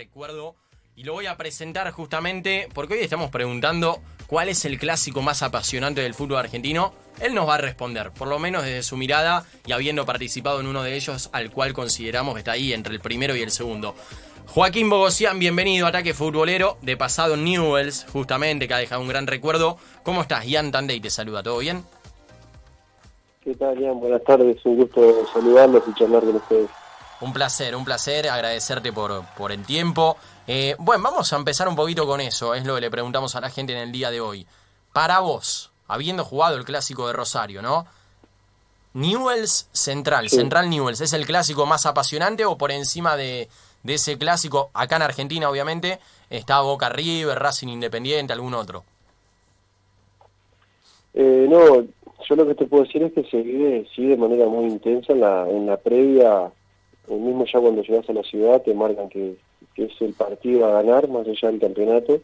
recuerdo 0.00 0.54
y 0.96 1.04
lo 1.04 1.12
voy 1.12 1.26
a 1.26 1.36
presentar 1.36 1.90
justamente 1.90 2.68
porque 2.72 2.94
hoy 2.94 3.00
estamos 3.00 3.30
preguntando 3.30 4.00
cuál 4.26 4.48
es 4.48 4.64
el 4.64 4.78
clásico 4.78 5.20
más 5.20 5.42
apasionante 5.42 6.00
del 6.00 6.14
fútbol 6.14 6.38
argentino. 6.38 6.94
Él 7.20 7.34
nos 7.34 7.46
va 7.46 7.56
a 7.56 7.58
responder, 7.58 8.10
por 8.10 8.26
lo 8.26 8.38
menos 8.38 8.64
desde 8.64 8.82
su 8.82 8.96
mirada 8.96 9.44
y 9.66 9.72
habiendo 9.72 10.06
participado 10.06 10.58
en 10.60 10.68
uno 10.68 10.82
de 10.82 10.94
ellos 10.94 11.28
al 11.34 11.50
cual 11.50 11.74
consideramos 11.74 12.32
que 12.32 12.38
está 12.38 12.52
ahí 12.52 12.72
entre 12.72 12.94
el 12.94 13.00
primero 13.00 13.36
y 13.36 13.42
el 13.42 13.50
segundo. 13.50 13.94
Joaquín 14.46 14.88
Bogosian, 14.88 15.38
bienvenido 15.38 15.84
a 15.84 15.90
Ataque 15.90 16.14
Futbolero, 16.14 16.78
de 16.80 16.96
pasado 16.96 17.36
Newells, 17.36 18.06
justamente, 18.10 18.66
que 18.66 18.72
ha 18.72 18.78
dejado 18.78 19.02
un 19.02 19.08
gran 19.08 19.26
recuerdo. 19.26 19.76
¿Cómo 20.02 20.22
estás? 20.22 20.46
Ian 20.46 20.72
Tandey 20.72 21.00
te 21.00 21.10
saluda, 21.10 21.42
¿todo 21.42 21.58
bien? 21.58 21.84
¿Qué 23.44 23.54
tal, 23.54 23.78
Ian? 23.78 24.00
Buenas 24.00 24.24
tardes, 24.24 24.64
un 24.64 24.76
gusto 24.76 25.26
saludarlos 25.30 25.82
y 25.88 25.94
charlar 25.94 26.22
con 26.22 26.36
ustedes. 26.36 26.70
Un 27.20 27.32
placer, 27.32 27.76
un 27.76 27.84
placer, 27.84 28.28
agradecerte 28.28 28.92
por, 28.92 29.24
por 29.36 29.52
el 29.52 29.64
tiempo. 29.64 30.16
Eh, 30.46 30.74
bueno, 30.78 31.02
vamos 31.02 31.32
a 31.32 31.36
empezar 31.36 31.68
un 31.68 31.76
poquito 31.76 32.06
con 32.06 32.20
eso, 32.20 32.54
es 32.54 32.64
lo 32.64 32.74
que 32.74 32.80
le 32.80 32.90
preguntamos 32.90 33.36
a 33.36 33.40
la 33.40 33.50
gente 33.50 33.72
en 33.72 33.78
el 33.78 33.92
día 33.92 34.10
de 34.10 34.20
hoy. 34.20 34.46
Para 34.92 35.20
vos, 35.20 35.70
habiendo 35.86 36.24
jugado 36.24 36.56
el 36.56 36.64
clásico 36.64 37.06
de 37.06 37.12
Rosario, 37.12 37.62
¿no? 37.62 37.86
Newells 38.94 39.68
Central, 39.70 40.28
Central 40.28 40.68
Newells, 40.68 41.00
¿es 41.00 41.12
el 41.12 41.24
clásico 41.24 41.66
más 41.66 41.86
apasionante 41.86 42.44
o 42.44 42.58
por 42.58 42.72
encima 42.72 43.16
de, 43.16 43.48
de 43.82 43.94
ese 43.94 44.18
clásico, 44.18 44.70
acá 44.74 44.96
en 44.96 45.02
Argentina 45.02 45.48
obviamente, 45.48 46.00
está 46.28 46.60
Boca 46.60 46.88
River, 46.88 47.38
Racing 47.38 47.68
Independiente, 47.68 48.32
algún 48.32 48.54
otro? 48.54 48.82
Eh, 51.14 51.46
no, 51.48 51.82
yo 52.28 52.36
lo 52.36 52.46
que 52.46 52.54
te 52.54 52.66
puedo 52.66 52.84
decir 52.84 53.02
es 53.02 53.12
que 53.12 53.24
se 53.24 53.42
vive 53.42 53.88
sí 53.94 54.06
de 54.06 54.16
manera 54.16 54.46
muy 54.46 54.66
intensa 54.66 55.12
en 55.12 55.20
la, 55.20 55.48
en 55.48 55.66
la 55.66 55.76
previa, 55.76 56.50
mismo 57.18 57.44
ya 57.44 57.60
cuando 57.60 57.82
llegas 57.82 58.08
a 58.08 58.12
la 58.12 58.22
ciudad 58.22 58.62
te 58.62 58.74
marcan 58.74 59.08
que, 59.08 59.36
es 59.76 60.02
el 60.02 60.12
partido 60.12 60.66
a 60.66 60.82
ganar 60.82 61.08
más 61.08 61.26
allá 61.26 61.50
del 61.50 61.58
campeonato, 61.58 62.20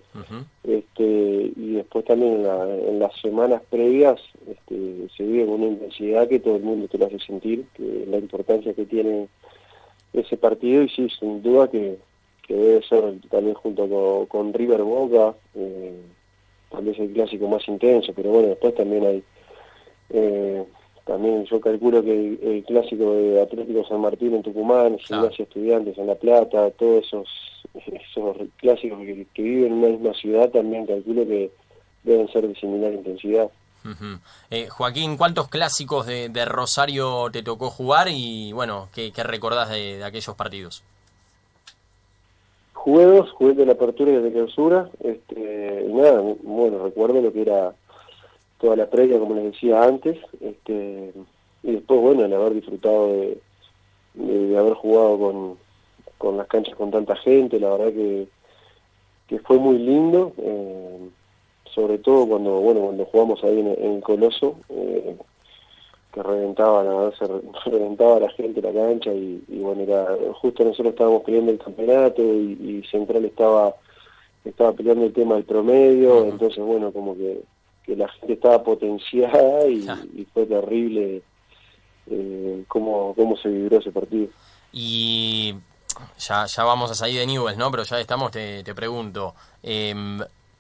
este, 0.63 1.53
y 1.57 1.73
después 1.73 2.05
también 2.05 2.35
en, 2.35 2.43
la, 2.43 2.65
en 2.69 2.99
las 2.99 3.19
semanas 3.23 3.63
previas 3.71 4.21
este, 4.47 5.09
se 5.17 5.23
vive 5.23 5.47
con 5.47 5.55
una 5.63 5.69
intensidad 5.69 6.29
que 6.29 6.41
todo 6.41 6.57
el 6.57 6.63
mundo 6.63 6.87
te 6.87 6.99
lo 6.99 7.07
hace 7.07 7.19
sentir, 7.21 7.65
que 7.75 8.05
la 8.11 8.19
importancia 8.19 8.75
que 8.75 8.85
tiene 8.85 9.29
ese 10.13 10.37
partido. 10.37 10.83
Y 10.83 10.89
sí, 10.89 11.09
sin 11.19 11.43
duda 11.43 11.69
que, 11.69 11.99
debe 12.49 12.83
ser 12.83 13.03
también 13.29 13.55
junto 13.55 14.27
con, 14.29 14.53
River 14.53 14.83
Boca, 14.83 15.35
eh, 15.55 16.01
tal 16.71 16.85
vez 16.85 16.99
el 16.99 17.13
clásico 17.13 17.49
más 17.49 17.67
intenso, 17.67 18.13
pero 18.15 18.31
bueno, 18.31 18.49
después 18.49 18.75
también 18.75 19.05
hay, 19.05 19.25
eh, 20.11 20.65
también 21.07 21.45
yo 21.45 21.61
calculo 21.61 22.03
que 22.03 22.39
el, 22.43 22.65
clásico 22.65 23.13
de 23.13 23.41
Atlético 23.41 23.87
San 23.87 24.01
Martín 24.01 24.35
en 24.35 24.43
Tucumán, 24.43 24.99
claro. 25.07 25.31
Estudiantes 25.31 25.97
en 25.97 26.09
La 26.09 26.17
Plata, 26.17 26.71
todos 26.73 27.07
esos, 27.07 27.29
esos 27.75 28.37
clásicos 28.57 28.99
que, 28.99 29.27
que 29.33 29.43
viven 29.43 29.73
en 29.73 29.79
una 29.79 29.89
misma 29.89 30.15
ciudad 30.15 30.51
también 30.51 30.85
calculo 30.85 31.25
que 31.25 31.53
deben 32.03 32.29
ser 32.33 32.49
de 32.49 32.55
similar 32.57 32.93
intensidad. 32.93 33.49
Eh, 34.51 34.69
Joaquín, 34.69 35.17
¿cuántos 35.17 35.49
clásicos 35.49 36.07
de, 36.07 36.45
Rosario 36.45 37.31
te 37.31 37.45
tocó 37.45 37.71
jugar 37.71 38.09
y 38.11 38.53
bueno, 38.53 38.89
qué, 38.93 39.13
recordás 39.23 39.71
de, 39.71 40.03
aquellos 40.03 40.35
partidos? 40.35 40.83
Jugué 42.73 43.05
dos, 43.05 43.31
jugué 43.33 43.55
de 43.55 43.67
la 43.67 43.73
apertura 43.73 44.11
y 44.11 44.17
de 44.17 44.23
la 44.23 44.33
clausura, 44.33 44.91
este, 45.05 45.87
y 45.89 45.93
nada, 45.93 46.21
bueno, 46.43 46.85
recuerdo 46.85 47.21
lo 47.21 47.33
que 47.33 47.43
era 47.43 47.75
toda 48.59 48.77
la 48.77 48.89
previa, 48.89 49.19
como 49.19 49.35
les 49.35 49.53
decía 49.53 49.83
antes, 49.83 50.19
este, 50.41 51.13
y 51.63 51.73
después, 51.73 52.01
bueno, 52.01 52.25
el 52.25 52.33
haber 52.33 52.55
disfrutado 52.55 53.09
de, 53.09 53.39
haber 54.57 54.75
jugado 54.75 55.19
con, 55.19 55.59
con 56.19 56.37
las 56.37 56.47
canchas 56.47 56.75
con 56.77 56.91
tanta 56.91 57.17
gente, 57.17 57.61
la 57.61 57.71
verdad 57.71 57.93
que, 57.93 58.29
que 59.29 59.39
fue 59.41 59.59
muy 59.59 59.79
lindo. 59.79 60.33
Eh, 60.39 61.11
sobre 61.77 61.99
todo 61.99 62.27
cuando 62.27 62.59
bueno 62.61 62.81
cuando 62.81 63.05
jugamos 63.05 63.45
ahí 63.45 63.61
en, 63.61 63.67
el 63.97 64.03
Coloso, 64.03 64.57
eh, 64.71 65.15
que 66.11 66.23
reventaba 66.23 66.83
la 66.83 67.13
se 67.13 67.27
reventaba 67.71 68.19
la 68.19 68.31
gente 68.31 68.63
la 68.63 68.73
cancha 68.73 69.13
y, 69.13 69.45
bueno 69.49 69.83
era 69.83 70.07
justo 70.41 70.65
nosotros 70.65 70.95
estábamos 70.95 71.23
peleando 71.23 71.53
el 71.53 71.59
campeonato 71.59 72.23
y, 72.23 72.83
Central 72.91 73.27
estaba 73.27 73.75
estaba 74.47 74.73
peleando 74.73 75.05
el 75.05 75.13
tema 75.13 75.35
del 75.35 75.45
promedio, 75.45 76.25
entonces 76.25 76.65
bueno 76.65 76.93
como 76.93 77.15
que, 77.15 77.43
la 77.95 78.09
gente 78.09 78.35
estaba 78.35 78.63
potenciada 78.63 79.67
y, 79.69 79.87
fue 80.33 80.47
terrible 80.47 81.23
eh, 82.11 82.65
cómo, 82.67 83.15
cómo 83.15 83.37
se 83.37 83.49
vivió 83.49 83.79
ese 83.79 83.93
partido. 83.93 84.29
Y 84.73 85.55
ya, 86.19 86.47
ya 86.47 86.65
vamos 86.65 86.91
a 86.91 86.95
salir 86.95 87.21
de 87.21 87.27
Newell's, 87.27 87.59
¿no? 87.59 87.71
Pero 87.71 87.85
ya 87.85 88.01
estamos, 88.01 88.31
te, 88.31 88.65
te 88.65 88.75
pregunto, 88.75 89.35
eh, 89.63 89.95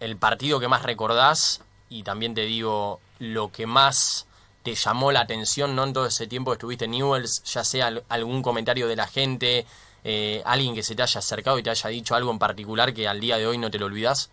el 0.01 0.17
partido 0.17 0.61
que 0.61 0.69
más 0.69 0.83
recordás 0.83 1.63
y 1.89 2.03
también 2.03 2.35
te 2.35 2.43
digo 2.43 3.01
lo 3.19 3.51
que 3.51 3.67
más 3.67 4.27
te 4.63 4.75
llamó 4.75 5.13
la 5.13 5.21
atención 5.21 5.77
¿no? 5.77 5.85
en 5.85 5.93
todo 5.93 6.07
ese 6.07 6.27
tiempo 6.27 6.51
que 6.51 6.57
estuviste 6.57 6.87
en 6.87 6.91
Newells, 6.93 7.43
ya 7.45 7.63
sea 7.63 7.93
algún 8.09 8.43
comentario 8.43 8.89
de 8.89 8.97
la 8.97 9.07
gente, 9.07 9.65
eh, 10.03 10.43
alguien 10.45 10.75
que 10.75 10.83
se 10.83 10.95
te 10.95 11.03
haya 11.03 11.21
acercado 11.21 11.59
y 11.59 11.63
te 11.63 11.71
haya 11.71 11.89
dicho 11.89 12.15
algo 12.15 12.31
en 12.31 12.39
particular 12.39 12.93
que 12.93 13.07
al 13.07 13.21
día 13.21 13.39
de 13.39 13.47
hoy 13.47 13.59
no 13.59 13.71
te 13.71 13.79
lo 13.79 13.87
olvidas? 13.87 14.31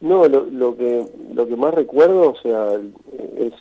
No, 0.00 0.28
lo, 0.28 0.44
lo 0.44 0.76
que 0.76 1.06
lo 1.32 1.46
que 1.46 1.56
más 1.56 1.74
recuerdo, 1.74 2.30
o 2.32 2.36
sea, 2.42 2.72
es 3.38 3.52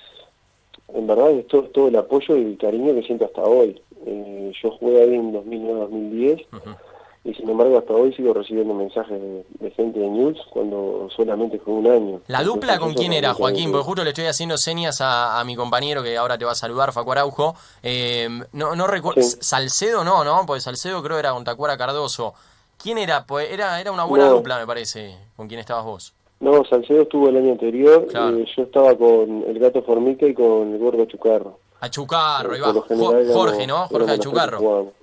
en 0.96 1.08
verdad 1.08 1.32
es 1.32 1.48
todo, 1.48 1.88
el 1.88 1.96
apoyo 1.96 2.38
y 2.38 2.44
el 2.44 2.58
cariño 2.58 2.94
que 2.96 3.04
siento 3.04 3.26
hasta 3.26 3.44
hoy. 3.44 3.82
Eh, 4.06 4.52
yo 4.62 4.72
jugué 4.72 5.02
ahí 5.02 5.16
en 5.16 5.34
2009-2010 5.34 6.46
y 7.26 7.34
sin 7.34 7.50
embargo 7.50 7.78
hasta 7.80 7.94
hoy 7.94 8.14
sigo 8.14 8.34
recibiendo 8.34 8.74
mensajes 8.74 9.20
de, 9.20 9.72
gente 9.72 10.00
de 10.00 10.08
News 10.08 10.40
cuando 10.52 11.10
solamente 11.16 11.60
fue 11.60 11.74
un 11.74 11.88
año. 11.88 12.22
¿La 12.28 12.44
dupla 12.44 12.78
con 12.78 12.94
quién 12.94 13.14
era, 13.14 13.34
Joaquín? 13.34 13.72
Porque 13.72 13.86
justo 13.86 14.04
le 14.04 14.12
estoy 14.12 14.26
haciendo 14.26 14.58
señas 14.58 15.00
a, 15.02 15.44
mi 15.46 15.56
compañero 15.56 16.04
que 16.04 16.18
ahora 16.18 16.38
te 16.38 16.46
va 16.46 16.52
a 16.52 16.56
saludar, 16.56 16.94
Facu 16.94 17.12
Araujo. 17.12 17.56
Eh, 17.84 18.30
no 18.54 18.76
no 18.76 18.88
recuerdo, 18.88 19.22
Salcedo 19.22 20.04
no, 20.04 20.24
¿no? 20.24 20.46
Porque 20.46 20.62
Salcedo 20.62 21.02
creo 21.04 21.18
era 21.18 21.34
con 21.34 21.44
Tacuara 21.44 21.78
Cardoso. 21.78 22.34
¿Quién 22.78 22.98
era? 22.98 23.26
Pues 23.26 23.52
era, 23.52 23.82
era 23.82 23.92
una 23.92 24.04
buena 24.04 24.28
dupla, 24.28 24.60
me 24.60 24.68
parece, 24.68 25.18
con 25.36 25.48
quién 25.48 25.60
estabas 25.60 25.84
vos. 25.84 26.14
No, 26.46 26.64
Salcedo 26.64 27.02
estuvo 27.02 27.28
el 27.28 27.38
año 27.38 27.54
anterior, 27.54 28.08
eh, 28.08 28.46
yo 28.56 28.64
estaba 28.64 28.96
con 28.96 29.46
el 29.48 29.58
Gato 29.58 29.82
Formica 29.82 30.28
y 30.28 30.36
con 30.36 30.74
el 30.74 30.78
Gordo 30.78 31.02
Achucarro. 31.02 31.58
Achucarro, 31.80 32.54
ahí 32.54 32.60
va. 32.60 32.72
Jorge, 33.34 33.66
¿no? 33.66 33.88
Jorge 33.88 34.12
Achucarro. 34.12 34.94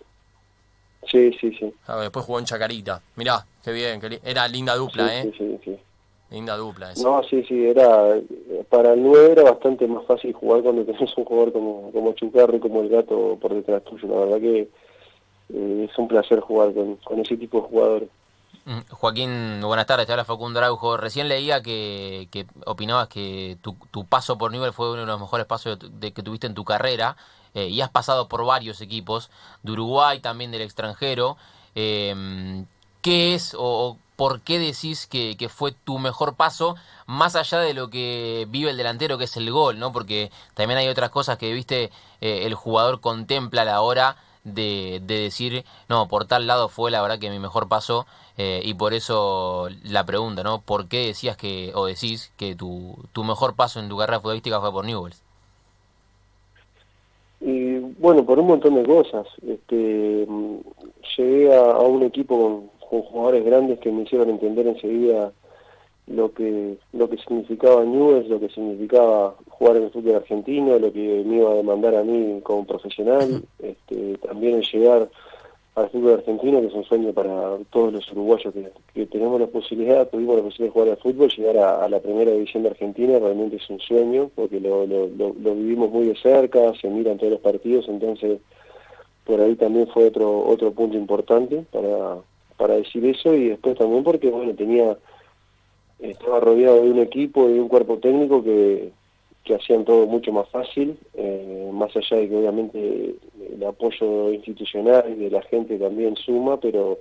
Sí, 1.10 1.32
sí, 1.41 1.52
sí. 1.58 1.75
después 2.00 2.25
jugó 2.25 2.38
en 2.38 2.44
Chacarita. 2.44 3.02
Mirá, 3.16 3.44
qué 3.64 3.72
bien, 3.72 4.00
era 4.25 4.47
linda 4.47 4.76
dupla, 4.76 5.19
¿eh? 5.19 5.22
Sí, 5.25 5.32
sí, 5.36 5.60
sí. 5.64 5.76
Linda 6.31 6.56
dupla 6.56 6.92
esa. 6.92 7.02
No, 7.02 7.25
sí, 7.25 7.42
sí, 7.42 7.66
era, 7.66 8.14
para 8.69 8.92
el 8.92 9.02
9 9.02 9.32
era 9.32 9.42
bastante 9.42 9.88
más 9.88 10.06
fácil 10.06 10.32
jugar 10.34 10.62
cuando 10.62 10.84
tenés 10.84 11.12
un 11.16 11.25
jugador 11.25 11.52
como, 11.52 11.91
como 11.91 12.12
Chucarro 12.12 12.56
y 12.56 12.60
como 12.60 12.82
el 12.82 12.88
gato 12.88 13.36
por 13.41 13.52
detrás 13.52 13.82
tuyo. 13.82 14.06
La 14.06 14.26
verdad 14.26 14.38
que 14.38 14.69
eh, 15.52 15.88
es 15.91 15.98
un 15.98 16.06
placer 16.06 16.38
jugar 16.38 16.72
con, 16.72 16.94
con 16.98 17.19
ese 17.19 17.36
tipo 17.36 17.62
de 17.62 17.66
jugadores. 17.66 18.08
Mm, 18.65 18.81
Joaquín, 18.91 19.61
buenas 19.62 19.87
tardes, 19.87 20.06
te 20.06 20.12
habla 20.12 20.25
Facundo 20.25 20.61
Araujo. 20.61 20.97
Recién 20.97 21.28
leía 21.28 21.62
que, 21.62 22.28
opinabas 22.65 23.09
que 23.09 23.59
tu, 23.61 23.75
tu, 23.91 24.05
paso 24.05 24.39
por 24.39 24.53
nivel 24.53 24.73
fue 24.73 24.91
uno 24.93 25.00
de 25.00 25.06
los 25.06 25.21
mejores 25.21 25.47
pasos 25.47 25.78
de, 25.81 26.12
que 26.12 26.23
tuviste 26.23 26.47
en 26.47 26.55
tu 26.55 26.65
carrera 26.65 27.17
eh, 27.55 27.69
y 27.69 27.81
has 27.81 27.91
pasado 27.91 28.28
por 28.28 28.45
varios 28.45 28.81
equipos 28.81 29.31
de 29.65 29.73
Uruguay, 29.73 30.21
también 30.21 30.53
del 30.53 30.62
extranjero. 30.62 31.37
Eh, 31.75 32.65
¿Qué 33.03 33.34
es 33.34 33.56
o, 33.59 33.99
por 34.15 34.43
qué 34.43 34.61
decís 34.61 35.09
que, 35.09 35.49
fue 35.49 35.73
tu 35.73 35.99
mejor 35.99 36.37
paso, 36.37 36.77
más 37.06 37.34
allá 37.34 37.59
de 37.59 37.75
lo 37.75 37.91
que 37.91 38.47
vive 38.49 38.71
el 38.71 38.77
delantero, 38.77 39.19
que 39.19 39.25
es 39.25 39.37
el 39.37 39.50
gol, 39.50 39.81
¿no? 39.81 39.91
Porque 39.93 40.31
también 40.55 40.79
hay 40.79 40.89
otras 40.89 41.11
cosas 41.11 41.39
que, 41.39 41.53
viste, 41.53 41.91
eh, 42.21 42.47
el 42.47 42.55
jugador 42.55 43.00
contempla 43.00 43.62
a 43.62 43.65
la 43.65 43.81
hora 43.81 44.17
de, 44.44 45.03
decir, 45.05 45.65
no, 45.89 46.09
por 46.09 46.27
tal 46.27 46.47
lado 46.47 46.69
fue 46.69 46.91
la 46.91 47.03
verdad 47.03 47.19
que 47.19 47.31
mi 47.31 47.39
mejor 47.39 47.69
paso, 47.69 48.06
y 48.37 48.75
por 48.75 48.94
eso 48.94 49.69
la 49.84 50.05
pregunta, 50.05 50.43
¿no? 50.43 50.61
¿Por 50.62 50.88
qué 50.88 51.06
decías 51.06 51.37
que, 51.37 51.73
o 51.75 51.87
decís 51.87 52.32
que 52.37 52.55
tu, 52.55 52.96
tu 53.12 53.25
mejor 53.25 53.55
paso 53.55 53.81
en 53.81 53.88
tu 53.88 53.96
carrera 53.99 54.20
futbolística 54.20 54.61
fue 54.61 54.73
por 54.73 54.84
Newells? 54.84 55.23
Y 57.44 57.79
bueno, 57.99 58.25
por 58.25 58.38
un 58.38 58.46
montón 58.46 58.76
de 58.76 58.84
cosas. 58.84 59.26
Este, 59.46 60.26
llegué 61.17 61.56
a, 61.56 61.79
un 61.81 62.05
equipo 62.05 62.70
con, 62.88 63.02
jugadores 63.05 63.44
grandes 63.44 63.79
que 63.81 63.90
me 63.90 64.02
hicieron 64.02 64.31
entender 64.31 64.67
enseguida 64.67 65.32
lo 66.06 66.32
que 66.32 66.76
lo 66.93 67.08
que 67.08 67.17
significaba 67.17 67.84
Newell's, 67.84 68.29
lo 68.29 68.38
que 68.38 68.50
significaba 68.50 69.34
jugar 69.49 69.76
en 69.76 69.84
el 69.84 69.90
fútbol 69.90 70.17
argentino, 70.17 70.79
lo 70.79 70.93
que 70.93 71.23
me 71.25 71.37
iba 71.37 71.50
a 71.50 71.55
demandar 71.55 71.94
a 71.94 72.02
mí 72.02 72.40
como 72.43 72.67
profesional, 72.67 73.43
este, 73.61 74.19
también 74.19 74.56
el 74.56 74.67
llegar 74.70 75.08
al 75.74 75.88
fútbol 75.88 76.14
argentino, 76.14 76.60
que 76.60 76.66
es 76.66 76.74
un 76.74 76.84
sueño 76.84 77.12
para 77.12 77.56
todos 77.70 77.92
los 77.92 78.12
uruguayos 78.12 78.52
que, 78.94 79.06
tenemos 79.06 79.40
la 79.40 79.46
posibilidad, 79.46 80.08
tuvimos 80.08 80.36
la 80.36 80.42
posibilidad 80.42 80.69
de 80.69 80.72
jugar 80.72 80.88
al 80.90 81.02
fútbol, 81.02 81.30
llegar 81.30 81.56
a, 81.56 81.88
la 81.88 82.00
primera 82.00 82.30
división 82.30 82.62
de 82.62 82.70
Argentina 82.70 83.19
realmente 83.19 83.56
es 83.56 83.70
un 83.70 83.80
sueño, 83.80 84.30
porque 84.34 84.60
lo, 84.60 84.86
lo, 84.86 85.54
vivimos 85.54 85.90
muy 85.90 86.08
de 86.08 86.16
cerca, 86.16 86.74
se 86.80 86.88
miran 86.88 87.16
todos 87.16 87.32
los 87.32 87.40
partidos, 87.40 87.88
entonces 87.88 88.40
por 89.24 89.40
ahí 89.40 89.54
también 89.54 89.86
fue 89.86 90.06
otro 90.08 90.44
otro 90.44 90.72
punto 90.72 90.96
importante 90.96 91.64
para, 91.70 92.16
para 92.56 92.74
decir 92.74 93.06
eso 93.06 93.32
y 93.34 93.50
después 93.50 93.78
también 93.78 94.02
porque 94.02 94.30
bueno 94.30 94.52
tenía 94.52 94.98
estaba 96.00 96.40
rodeado 96.40 96.82
de 96.82 96.90
un 96.90 96.98
equipo 96.98 97.46
de 97.46 97.60
un 97.60 97.69
cuerpo 97.69 97.98
técnico 97.98 98.42
que, 98.42 98.90
que 99.44 99.55
hacían 99.55 99.85
todo 99.85 100.06
mucho 100.06 100.33
más 100.33 100.49
fácil, 100.49 100.97
eh, 101.15 101.71
más 101.73 101.94
allá 101.97 102.17
de 102.17 102.29
que 102.29 102.37
obviamente 102.37 103.15
el 103.53 103.65
apoyo 103.65 104.33
institucional 104.33 105.05
y 105.12 105.25
de 105.25 105.31
la 105.31 105.43
gente 105.43 105.79
también 105.79 106.17
suma, 106.17 106.61
pero 106.61 106.99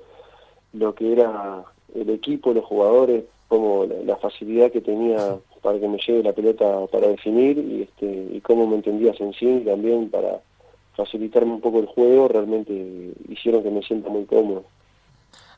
lo 0.73 0.95
que 0.95 1.11
era 1.13 1.63
el 1.93 2.09
equipo, 2.09 2.53
los 2.53 2.65
jugadores, 2.65 3.25
como 3.47 3.85
la, 3.85 4.15
facilidad 4.15 4.71
que 4.71 4.79
tenía 4.79 5.37
para 5.61 5.77
que 5.77 5.87
me 5.87 5.97
lleve 5.97 6.23
la 6.23 6.31
pelota 6.31 6.87
para 6.87 7.07
definir 7.07 7.57
y, 7.57 7.81
este, 7.83 8.29
y 8.31 8.39
cómo 8.39 8.65
me 8.65 8.75
entendías 8.75 9.19
en 9.19 9.33
sí 9.33 9.63
también 9.65 10.09
para 10.09 10.39
facilitarme 10.95 11.53
un 11.53 11.61
poco 11.61 11.79
el 11.79 11.85
juego, 11.85 12.29
realmente 12.29 12.73
hicieron 13.29 13.61
que 13.61 13.69
me 13.69 13.83
sienta 13.83 14.09
muy 14.09 14.23
cómodo. 14.25 14.63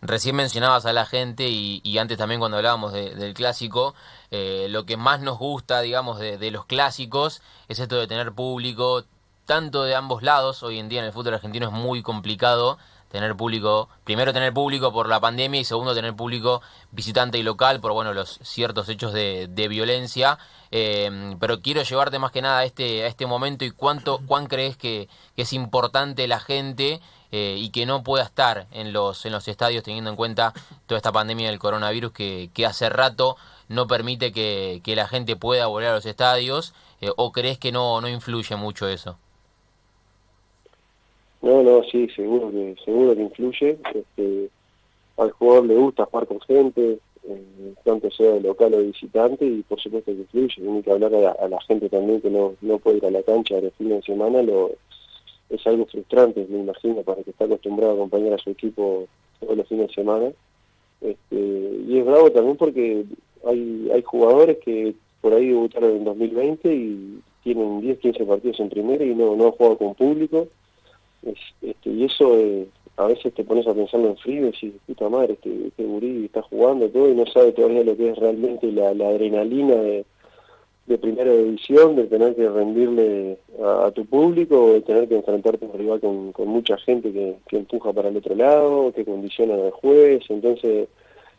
Recién 0.05 0.35
mencionabas 0.35 0.85
a 0.85 0.91
la 0.91 1.05
gente 1.05 1.47
y, 1.47 1.97
antes 1.97 2.17
también 2.17 2.41
cuando 2.41 2.57
hablábamos 2.57 2.91
del 2.91 3.33
clásico, 3.33 3.95
eh, 4.31 4.67
lo 4.69 4.85
que 4.85 4.97
más 4.97 5.21
nos 5.21 5.37
gusta, 5.37 5.79
digamos, 5.79 6.19
de, 6.19 6.51
los 6.51 6.65
clásicos 6.65 7.41
es 7.69 7.79
esto 7.79 7.95
de 7.95 8.05
tener 8.05 8.33
público, 8.33 9.05
tanto 9.45 9.83
de 9.83 9.95
ambos 9.95 10.21
lados. 10.21 10.61
Hoy 10.61 10.77
en 10.77 10.89
día 10.89 10.99
en 10.99 11.05
el 11.05 11.13
fútbol 11.13 11.35
argentino 11.35 11.67
es 11.67 11.71
muy 11.71 12.03
complicado 12.03 12.77
tener 13.07 13.33
público, 13.37 13.87
primero 14.03 14.33
tener 14.33 14.53
público 14.53 14.91
por 14.91 15.07
la 15.07 15.21
pandemia 15.21 15.61
y 15.61 15.63
segundo 15.63 15.95
tener 15.95 16.15
público 16.15 16.61
visitante 16.91 17.37
y 17.37 17.43
local 17.43 17.79
por 17.79 17.93
bueno 17.93 18.11
los 18.13 18.39
ciertos 18.41 18.89
hechos 18.89 19.13
de, 19.13 19.67
violencia. 19.69 20.37
Eh, 20.71 21.37
pero 21.39 21.61
quiero 21.61 21.81
llevarte 21.81 22.19
más 22.19 22.31
que 22.31 22.41
nada 22.41 22.57
a 22.57 22.65
este, 22.65 23.03
a 23.03 23.07
este 23.07 23.25
momento 23.25 23.63
y 23.63 23.71
cuánto, 23.71 24.19
cuán 24.27 24.47
crees 24.47 24.75
que, 24.75 25.07
que 25.37 25.43
es 25.43 25.53
importante 25.53 26.27
la 26.27 26.41
gente 26.41 26.99
eh, 27.35 27.55
y 27.57 27.71
que 27.71 27.87
no 27.87 28.03
pueda 28.03 28.23
estar 28.23 28.67
en 28.71 28.93
los, 28.93 29.25
en 29.25 29.31
los 29.31 29.47
estadios 29.47 29.83
teniendo 29.83 30.11
en 30.11 30.15
cuenta 30.15 30.53
toda 30.85 30.97
esta 30.97 31.11
pandemia 31.11 31.49
del 31.49 31.57
coronavirus 31.57 32.11
que, 32.11 32.51
hace 32.67 32.89
rato 32.89 33.37
no 33.69 33.87
permite 33.87 34.31
que, 34.31 34.81
que, 34.83 34.95
la 34.95 35.07
gente 35.07 35.35
pueda 35.35 35.65
volver 35.65 35.89
a 35.89 35.95
los 35.95 36.05
estadios 36.05 36.75
eh, 37.01 37.09
o 37.17 37.31
crees 37.31 37.57
que 37.57 37.71
no, 37.71 37.99
no 38.01 38.07
influye 38.07 38.55
mucho 38.55 38.87
eso? 38.87 39.17
No, 41.41 41.63
no, 41.63 41.81
sí, 41.91 42.07
seguro 42.15 42.51
que, 42.51 42.75
seguro 42.85 43.15
que 43.15 43.21
influye. 43.23 43.79
Este, 43.95 44.49
al 45.17 45.31
jugador 45.31 45.65
le 45.65 45.75
gusta 45.75 46.05
jugar 46.05 46.27
con 46.27 46.39
gente, 46.41 46.99
eh, 47.23 47.73
tanto 47.83 48.11
sea 48.11 48.35
local 48.41 48.75
o 48.75 48.77
visitante, 48.77 49.43
y 49.43 49.63
por 49.63 49.81
supuesto 49.81 50.11
que 50.11 50.19
influye. 50.19 50.53
Tiene 50.61 50.83
que 50.83 50.91
hablar 50.91 51.15
a 51.15 51.47
la, 51.47 51.61
gente 51.61 51.89
también 51.89 52.21
que 52.21 52.29
no, 52.29 52.53
no 52.61 52.77
puede 52.77 52.97
ir 52.97 53.05
a 53.07 53.11
la 53.11 53.23
cancha 53.23 53.57
el 53.57 53.71
fin 53.71 53.89
de 53.89 54.03
semana, 54.03 54.43
lo, 54.43 54.69
es 55.49 55.65
algo 55.67 55.85
frustrante, 55.85 56.45
me 56.49 56.59
imagino, 56.59 57.01
para 57.01 57.23
que 57.23 57.31
está 57.31 57.45
acostumbrado 57.45 57.91
a 57.93 57.95
acompañar 57.95 58.33
a 58.33 58.37
su 58.37 58.49
equipo 58.49 59.07
todos 59.39 59.57
los 59.57 59.67
fines 59.67 59.87
de 59.87 59.93
semana. 59.93 60.31
Este, 61.01 61.35
y 61.87 61.97
es 61.97 62.05
bravo 62.05 62.31
también 62.31 62.57
porque 62.57 63.05
hay, 63.45 63.89
hay 63.93 64.01
jugadores 64.03 64.57
que 64.59 64.95
por 65.21 65.33
ahí 65.33 65.47
debutaron 65.47 65.97
en 65.97 66.03
2020 66.05 66.73
y 66.73 67.19
tienen 67.43 67.81
10, 67.81 67.99
15 67.99 68.25
partidos 68.25 68.59
en 68.59 68.69
primera 68.69 69.03
y 69.03 69.13
no, 69.13 69.35
no 69.35 69.45
han 69.45 69.51
jugado 69.51 69.77
con 69.77 69.95
público. 69.95 70.47
este, 71.23 71.89
y 71.89 72.05
eso 72.05 72.37
eh, 72.37 72.67
a 72.97 73.07
veces 73.07 73.33
te 73.33 73.43
pones 73.43 73.67
a 73.67 73.73
pensarlo 73.73 74.09
en 74.09 74.17
frío 74.17 74.41
y 74.43 74.51
decís, 74.51 74.73
puta 74.85 75.09
madre, 75.09 75.33
este, 75.33 75.67
este 75.67 75.83
gurí 75.83 76.25
está 76.25 76.41
jugando 76.43 76.89
todo 76.89 77.09
y 77.09 77.15
no 77.15 77.25
sabe 77.25 77.51
todavía 77.51 77.83
lo 77.83 77.97
que 77.97 78.09
es 78.09 78.17
realmente 78.17 78.71
la, 78.71 78.93
la 78.93 79.09
adrenalina 79.09 79.75
de 79.75 80.05
de 80.85 80.97
primera 80.97 81.31
división, 81.31 81.95
de 81.95 82.07
tener 82.07 82.35
que 82.35 82.49
rendirle 82.49 83.37
a, 83.63 83.91
tu 83.91 84.05
público, 84.05 84.73
de 84.73 84.81
tener 84.81 85.07
que 85.07 85.15
enfrentarte 85.15 85.65
a 85.65 85.77
rival 85.77 86.01
con, 86.01 86.33
con 86.33 86.49
mucha 86.49 86.77
gente 86.77 87.11
que, 87.13 87.37
que, 87.47 87.57
empuja 87.57 87.93
para 87.93 88.09
el 88.09 88.17
otro 88.17 88.35
lado, 88.35 88.91
que 88.93 89.05
condiciona 89.05 89.53
al 89.53 89.71
juez, 89.71 90.23
entonces 90.29 90.89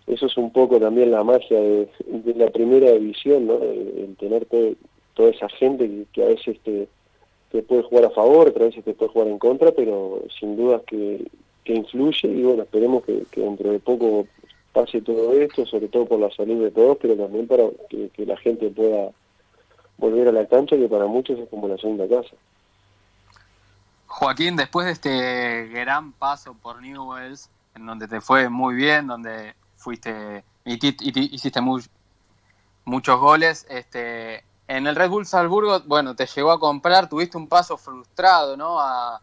eso 0.07 0.27
es 0.27 0.37
un 0.39 0.51
poco 0.51 0.81
también 0.81 1.11
la 1.11 1.25
magia 1.25 1.61
de, 1.61 1.89
la 2.37 2.51
primera 2.51 2.93
división, 2.93 3.47
¿no? 3.47 3.63
el, 3.63 4.17
tener 4.19 4.47
toda 4.47 5.31
esa 5.31 5.49
gente 5.51 6.07
que, 6.13 6.23
a 6.23 6.29
veces 6.29 6.59
te, 6.61 6.89
te, 7.53 7.63
puede 7.63 7.83
jugar 7.83 8.07
a 8.07 8.11
favor, 8.11 8.49
otras 8.49 8.69
veces 8.69 8.85
te 8.85 8.95
puede 8.95 9.13
jugar 9.13 9.29
en 9.29 9.39
contra, 9.39 9.73
pero 9.73 10.23
sin 10.41 10.57
dudas 10.57 10.81
que, 10.87 11.23
que 11.65 11.75
influye 11.75 12.29
y 12.29 12.43
bueno, 12.43 12.63
esperemos 12.63 13.05
que, 13.05 13.25
que 13.31 13.43
dentro 13.43 13.71
de 13.71 13.79
poco 13.79 14.27
pase 14.73 15.03
todo 15.03 15.35
esto, 15.35 15.67
sobre 15.67 15.89
todo 15.89 16.07
por 16.07 16.19
la 16.19 16.31
salud 16.31 16.65
de 16.65 16.71
todos, 16.71 16.97
pero 17.01 17.15
también 17.15 17.47
para 17.47 17.65
que 17.89 18.27
la 18.27 18.37
gente 18.39 18.71
pueda 18.71 19.13
volver 19.99 20.29
a 20.29 20.33
la 20.33 20.47
cancha, 20.47 20.77
que 20.77 20.89
para 20.89 21.07
muchos 21.07 21.39
es 21.39 21.49
como 21.49 21.69
la 21.69 21.77
segunda 21.77 22.09
casa. 22.09 22.35
Joaquín, 24.07 24.57
después 24.57 24.87
de 24.87 24.93
este 24.93 25.69
gran 25.69 26.13
paso 26.13 26.55
por 26.55 26.81
Newells, 26.81 27.51
en 27.75 27.87
donde 27.87 28.07
te 28.07 28.21
fue 28.21 28.49
muy 28.49 28.75
bien, 28.75 29.07
donde 29.07 29.55
fuiste 29.77 30.45
y, 30.65 31.35
hiciste 31.35 31.61
muchos 32.85 33.21
goles, 33.21 33.67
este, 33.69 34.45
en 34.67 34.87
el 34.87 34.97
Red 34.97 35.11
Bull 35.11 35.27
Salzburgo, 35.27 35.81
bueno, 35.81 36.15
te 36.17 36.27
llegó 36.27 36.53
a 36.53 36.61
comprar, 36.61 37.09
tuviste 37.09 37.37
un 37.37 37.49
paso 37.49 37.77
frustrado, 37.77 38.57
¿no? 38.57 38.81
A, 38.81 39.21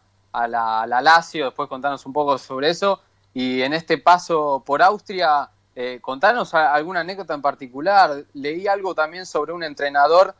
la, 0.48 0.86
Lazio, 0.86 1.46
después 1.46 1.68
contanos 1.68 2.06
un 2.06 2.12
poco 2.12 2.38
sobre 2.38 2.70
eso, 2.70 3.00
y 3.34 3.62
en 3.62 3.72
este 3.72 3.98
paso 3.98 4.62
por 4.64 4.82
Austria, 4.82 5.50
eh, 5.74 5.98
contanos 6.00 6.54
alguna 6.54 7.00
anécdota 7.00 7.34
en 7.34 7.42
particular. 7.42 8.24
Leí 8.34 8.66
algo 8.66 8.94
también 8.94 9.26
sobre 9.26 9.52
un 9.52 9.62
entrenador 9.62 10.34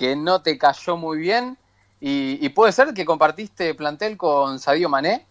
que 0.00 0.16
no 0.16 0.40
te 0.40 0.56
cayó 0.56 0.96
muy 0.96 1.18
bien. 1.18 1.58
Y, 2.00 2.48
puede 2.48 2.72
ser 2.72 2.94
que 2.94 3.04
compartiste 3.04 3.74
plantel 3.74 4.16
con 4.16 4.58
Sadio 4.58 4.88
Mané. 4.88 5.26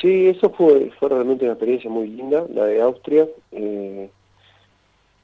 Sí, 0.00 0.28
eso 0.28 0.48
fue, 0.48 0.90
fue 0.98 1.10
realmente 1.10 1.44
una 1.44 1.52
experiencia 1.52 1.90
muy 1.90 2.08
linda, 2.08 2.46
la 2.48 2.64
de 2.64 2.80
Austria, 2.80 3.28
eh, 3.52 4.10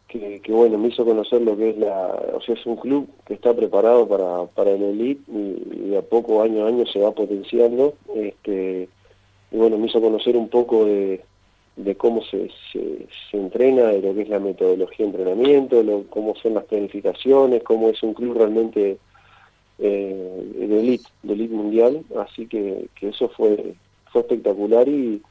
que, 0.08 0.42
bueno, 0.48 0.76
me 0.76 0.88
hizo 0.88 1.04
conocer 1.04 1.40
lo 1.40 1.56
que 1.56 1.70
es 1.70 1.78
la, 1.78 2.08
o 2.34 2.42
sea, 2.42 2.54
es 2.54 2.66
un 2.66 2.76
club 2.76 3.08
que 3.24 3.34
está 3.34 3.54
preparado 3.54 4.06
para, 4.06 4.44
para 4.54 4.72
el 4.72 4.82
elite 4.82 5.22
y, 5.32 5.88
de 5.90 5.98
a 5.98 6.02
poco, 6.02 6.42
año 6.42 6.66
a 6.66 6.68
año, 6.68 6.84
se 6.86 7.00
va 7.00 7.12
potenciando, 7.12 7.94
este, 8.14 8.88
y 9.50 9.56
bueno, 9.56 9.78
me 9.78 9.86
hizo 9.86 10.00
conocer 10.00 10.36
un 10.36 10.50
poco 10.50 10.84
de, 10.84 11.24
de 11.84 11.94
cómo 11.96 12.22
se, 12.22 12.50
se, 12.72 13.36
entrena, 13.36 13.88
de 13.88 14.02
lo 14.02 14.14
que 14.14 14.22
es 14.22 14.28
la 14.28 14.38
metodología 14.38 15.06
de 15.06 15.12
entrenamiento, 15.12 15.82
lo, 15.82 16.04
cómo 16.04 16.34
son 16.36 16.54
las 16.54 16.64
planificaciones, 16.64 17.62
cómo 17.62 17.88
es 17.88 18.02
un 18.02 18.14
club 18.14 18.36
realmente 18.36 18.98
eh, 19.78 20.52
de 20.58 20.80
elite, 20.80 21.08
de 21.22 21.32
elite 21.32 21.54
mundial, 21.54 22.04
así 22.18 22.46
que, 22.46 22.86
que 22.94 23.08
eso 23.08 23.28
fue, 23.30 23.74
fue 24.12 24.20
espectacular 24.22 24.88
y, 24.88 25.22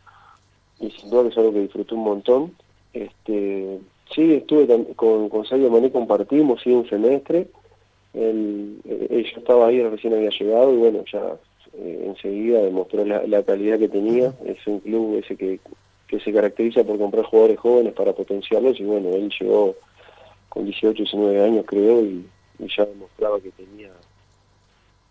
y 0.79 0.91
sin 0.91 1.09
duda 1.09 1.23
que 1.23 1.29
es 1.29 1.37
algo 1.37 1.53
que 1.53 1.61
disfruté 1.61 1.93
un 1.93 2.03
montón. 2.03 2.55
Este, 2.93 3.79
sí, 4.13 4.33
estuve 4.33 4.67
con, 4.95 5.29
con 5.29 5.45
Sabio 5.45 5.69
Mané, 5.69 5.91
compartimos 5.91 6.61
sí, 6.63 6.71
un 6.71 6.89
semestre, 6.89 7.47
él, 8.13 8.79
eh, 8.85 9.23
yo 9.31 9.39
estaba 9.39 9.67
ahí, 9.67 9.83
recién 9.83 10.13
había 10.13 10.31
llegado 10.31 10.73
y 10.73 10.77
bueno, 10.77 11.03
ya 11.11 11.37
eh, 11.77 12.05
enseguida 12.07 12.61
demostró 12.61 13.05
la, 13.05 13.25
la 13.27 13.43
calidad 13.43 13.77
que 13.77 13.89
tenía, 13.89 14.33
es 14.45 14.65
un 14.65 14.79
club 14.79 15.21
ese 15.23 15.35
que 15.35 15.59
que 16.09 16.19
se 16.19 16.33
caracteriza 16.33 16.83
por 16.83 16.97
comprar 16.97 17.23
jugadores 17.23 17.59
jóvenes 17.59 17.93
para 17.93 18.13
potenciarlos 18.13 18.79
y 18.79 18.83
bueno, 18.83 19.09
él 19.09 19.31
llegó 19.39 19.75
con 20.49 20.65
18, 20.65 21.03
19 21.03 21.43
años 21.43 21.65
creo 21.67 22.01
y, 22.01 22.25
ya 22.75 22.83
demostraba 22.85 23.39
que 23.39 23.51
tenía 23.51 23.89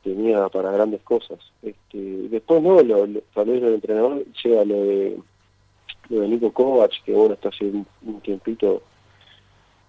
tenía 0.03 0.49
para 0.49 0.71
grandes 0.71 1.01
cosas. 1.03 1.39
Este, 1.63 1.99
después 2.29 2.63
no, 2.63 2.83
lo, 2.83 3.07
tal 3.33 3.47
vez 3.47 3.63
el 3.63 3.75
entrenador 3.75 4.25
llega 4.43 4.65
lo 4.65 4.85
de 4.85 5.19
lo 6.11 6.21
de 6.21 6.29
Nico 6.29 6.53
Kovac, 6.53 6.93
que 7.05 7.13
bueno, 7.13 7.35
hasta 7.35 7.51
hace 7.51 7.65
un, 7.65 8.21
tiempito 8.21 8.83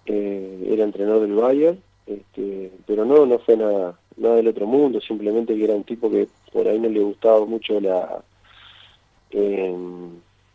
eh, 0.06 0.68
era 0.70 0.84
entrenador 0.84 1.22
del 1.22 1.34
Bayern, 1.34 1.82
este, 2.06 2.72
pero 2.86 3.04
no, 3.04 3.26
no 3.26 3.38
fue 3.40 3.56
nada, 3.56 3.98
nada 4.16 4.36
del 4.36 4.48
otro 4.48 4.66
mundo, 4.66 5.00
simplemente 5.00 5.56
que 5.56 5.64
era 5.64 5.74
un 5.74 5.84
tipo 5.84 6.10
que 6.10 6.28
por 6.52 6.68
ahí 6.68 6.78
no 6.78 6.88
le 6.88 7.00
gustaba 7.00 7.44
mucho 7.46 7.80
la 7.80 8.22
eh, 9.30 9.74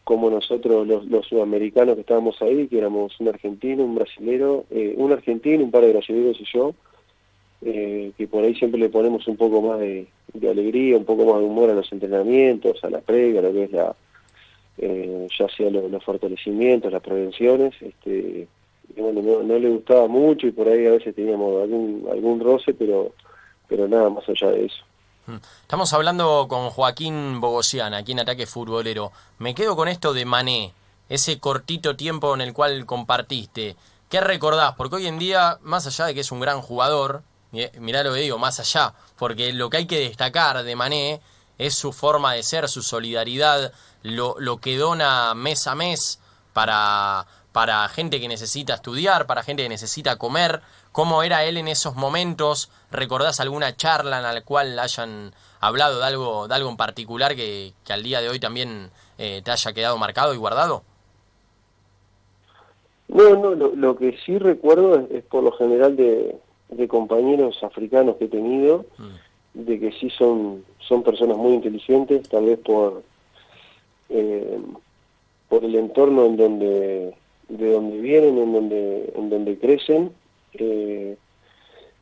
como 0.05 0.29
nosotros 0.29 0.87
los, 0.87 1.25
sudamericanos 1.25 1.95
que 1.95 2.01
estábamos 2.01 2.39
ahí, 2.41 2.67
que 2.67 2.77
éramos 2.77 3.19
un 3.19 3.27
argentino, 3.27 3.83
un 3.83 3.95
brasilero, 3.95 4.65
eh, 4.69 4.93
un 4.97 5.11
argentino, 5.11 5.63
un 5.63 5.71
par 5.71 5.81
de 5.81 5.93
brasileños 5.93 6.39
y 6.39 6.45
yo, 6.45 6.75
eh, 7.63 8.11
que 8.15 8.27
por 8.27 8.43
ahí 8.43 8.53
siempre 8.53 8.79
le 8.79 8.89
ponemos 8.89 9.27
un 9.27 9.35
poco 9.35 9.63
más 9.63 9.79
de, 9.79 10.07
alegría, 10.47 10.95
un 10.95 11.05
poco 11.05 11.25
más 11.25 11.39
de 11.39 11.45
humor 11.45 11.71
a 11.71 11.73
los 11.73 11.91
entrenamientos, 11.91 12.83
a 12.83 12.89
la 12.91 13.01
previa, 13.01 13.39
a 13.39 13.43
lo 13.43 13.51
que 13.51 13.63
es 13.63 13.71
la, 13.71 13.95
eh, 14.77 15.27
ya 15.39 15.49
sea 15.49 15.71
los, 15.71 16.03
fortalecimientos, 16.03 16.93
las 16.93 17.01
prevenciones, 17.01 17.73
este, 17.81 18.47
bueno, 18.95 19.23
no, 19.43 19.57
le 19.57 19.69
gustaba 19.69 20.07
mucho 20.07 20.45
y 20.45 20.51
por 20.51 20.67
ahí 20.67 20.85
a 20.85 20.91
veces 20.91 21.15
teníamos 21.15 21.63
algún, 21.63 22.07
algún 22.11 22.39
roce, 22.39 22.75
pero, 22.75 23.11
pero 23.67 23.87
nada 23.87 24.11
más 24.11 24.29
allá 24.29 24.51
de 24.51 24.65
eso. 24.65 24.83
Mm. 25.27 25.37
Estamos 25.61 25.91
hablando 25.93 26.45
con 26.47 26.69
Joaquín 26.69 27.41
Bogosian, 27.41 27.93
aquí 27.93 28.11
en 28.11 28.19
Ataque 28.19 28.45
Futbolero. 28.45 29.11
Me 29.39 29.55
quedo 29.55 29.75
con 29.75 29.87
esto 29.87 30.13
de 30.13 30.25
Mané, 30.25 30.73
ese 31.09 31.39
cortito 31.39 31.95
tiempo 31.95 32.33
en 32.35 32.41
el 32.41 32.53
cual 32.53 32.85
compartiste. 32.85 33.75
¿Qué 34.09 34.21
recordás? 34.21 34.75
Porque 34.75 34.97
hoy 34.97 35.07
en 35.07 35.17
día, 35.17 35.57
más 35.63 35.87
allá 35.87 36.05
de 36.05 36.13
que 36.13 36.19
es 36.19 36.31
un 36.31 36.39
gran 36.39 36.61
jugador, 36.61 37.23
mirá 37.79 38.03
lo 38.03 38.13
que 38.13 38.19
digo, 38.19 38.37
más 38.37 38.59
allá, 38.59 38.93
porque 39.17 39.51
lo 39.51 39.69
que 39.69 39.77
hay 39.77 39.85
que 39.87 39.99
destacar 39.99 40.63
de 40.63 40.75
Mané 40.75 41.21
es 41.57 41.73
su 41.73 41.91
forma 41.91 42.33
de 42.33 42.43
ser, 42.43 42.69
su 42.69 42.83
solidaridad, 42.83 43.73
lo, 44.03 44.35
lo 44.39 44.57
que 44.57 44.77
dona 44.77 45.33
mes 45.33 45.65
a 45.65 45.73
mes 45.73 46.19
para, 46.53 47.25
para 47.51 47.87
gente 47.89 48.19
que 48.19 48.27
necesita 48.27 48.75
estudiar, 48.75 49.25
para 49.25 49.41
gente 49.41 49.63
que 49.63 49.69
necesita 49.69 50.17
comer. 50.17 50.61
¿Cómo 50.95 51.23
era 51.23 51.43
él 51.43 51.57
en 51.57 51.67
esos 51.67 51.97
momentos? 51.97 52.71
¿Recordás 52.89 53.41
alguna 53.41 53.75
charla 53.75 54.19
en 54.19 54.23
la 54.23 54.41
cual 54.45 54.79
hayan 54.79 55.33
hablado 55.59 55.99
de 55.99 56.05
algo, 56.05 56.47
de 56.47 56.55
algo 56.55 56.69
en 56.69 56.77
particular 56.77 57.35
que, 57.35 57.73
que 57.83 57.91
al 57.91 58.01
día 58.01 58.21
de 58.21 58.29
hoy 58.29 58.39
también 58.39 58.91
eh, 59.17 59.41
te 59.43 59.51
haya 59.51 59.73
quedado 59.73 59.97
marcado 59.97 60.33
y 60.33 60.37
guardado? 60.37 60.83
No, 63.09 63.35
no, 63.35 63.55
lo, 63.55 63.97
que 63.97 64.17
sí 64.25 64.37
recuerdo 64.37 65.05
es, 65.11 65.21
por 65.25 65.43
lo 65.43 65.51
general 65.51 65.97
de, 65.97 66.37
compañeros 66.87 67.61
africanos 67.61 68.15
que 68.15 68.25
he 68.25 68.29
tenido, 68.29 68.85
mm. 68.97 69.65
de 69.65 69.79
que 69.81 69.91
sí 69.99 70.09
son, 70.11 70.63
son 70.79 71.03
personas 71.03 71.35
muy 71.35 71.55
inteligentes, 71.55 72.29
tal 72.29 72.45
vez 72.45 72.59
por, 72.59 73.03
eh, 74.07 74.61
por 75.49 75.65
el 75.65 75.75
entorno 75.75 76.23
en 76.23 76.37
donde, 76.37 77.15
de 77.49 77.71
donde 77.73 77.99
vienen, 77.99 78.37
en 78.37 78.53
donde, 78.53 79.13
en 79.13 79.29
donde 79.29 79.59
crecen, 79.59 80.13
eh, 80.59 81.17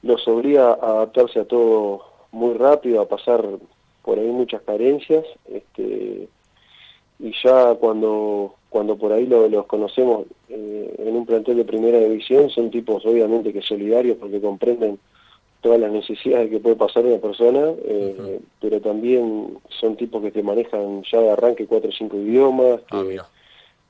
los 0.01 0.27
obliga 0.27 0.73
a 0.73 0.87
adaptarse 0.91 1.39
a 1.39 1.45
todo 1.45 2.05
muy 2.31 2.53
rápido, 2.55 3.01
a 3.01 3.07
pasar 3.07 3.45
por 4.03 4.19
ahí 4.19 4.27
muchas 4.27 4.61
carencias, 4.63 5.25
este, 5.47 6.27
y 7.19 7.33
ya 7.43 7.75
cuando 7.75 8.55
cuando 8.73 8.97
por 8.97 9.13
ahí 9.13 9.27
los 9.27 9.67
conocemos 9.67 10.25
eh, 10.49 10.95
en 10.97 11.15
un 11.15 11.27
plantel 11.27 11.57
de 11.57 11.63
primera 11.63 11.99
división, 11.99 12.49
son 12.49 12.71
tipos 12.71 13.05
obviamente 13.05 13.53
que 13.53 13.61
solidarios 13.61 14.17
porque 14.17 14.41
comprenden 14.41 14.97
todas 15.61 15.79
las 15.79 15.91
necesidades 15.91 16.49
que 16.49 16.59
puede 16.59 16.75
pasar 16.75 17.05
una 17.05 17.19
persona, 17.19 17.71
eh, 17.85 18.39
pero 18.59 18.81
también 18.81 19.59
son 19.79 19.95
tipos 19.95 20.23
que 20.23 20.31
te 20.31 20.41
manejan 20.41 21.03
ya 21.03 21.19
de 21.19 21.29
arranque 21.29 21.67
cuatro 21.67 21.89
o 21.89 21.93
cinco 21.93 22.17
idiomas, 22.17 22.81
ah, 22.91 23.03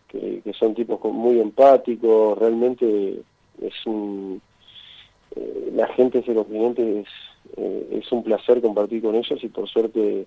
que, 0.09 0.41
que, 0.43 0.53
son 0.53 0.75
tipos 0.75 1.01
muy 1.05 1.39
empáticos, 1.39 2.37
realmente 2.37 3.21
es 3.61 3.85
un... 3.85 4.41
Eh, 5.35 5.71
la 5.73 5.87
gente 5.89 6.21
de 6.21 6.33
los 6.33 6.47
clientes 6.47 7.07
es, 7.57 8.03
es 8.03 8.11
un 8.11 8.23
placer 8.23 8.61
compartir 8.61 9.01
con 9.01 9.15
ellos 9.15 9.43
y 9.43 9.47
por 9.47 9.67
suerte 9.67 10.25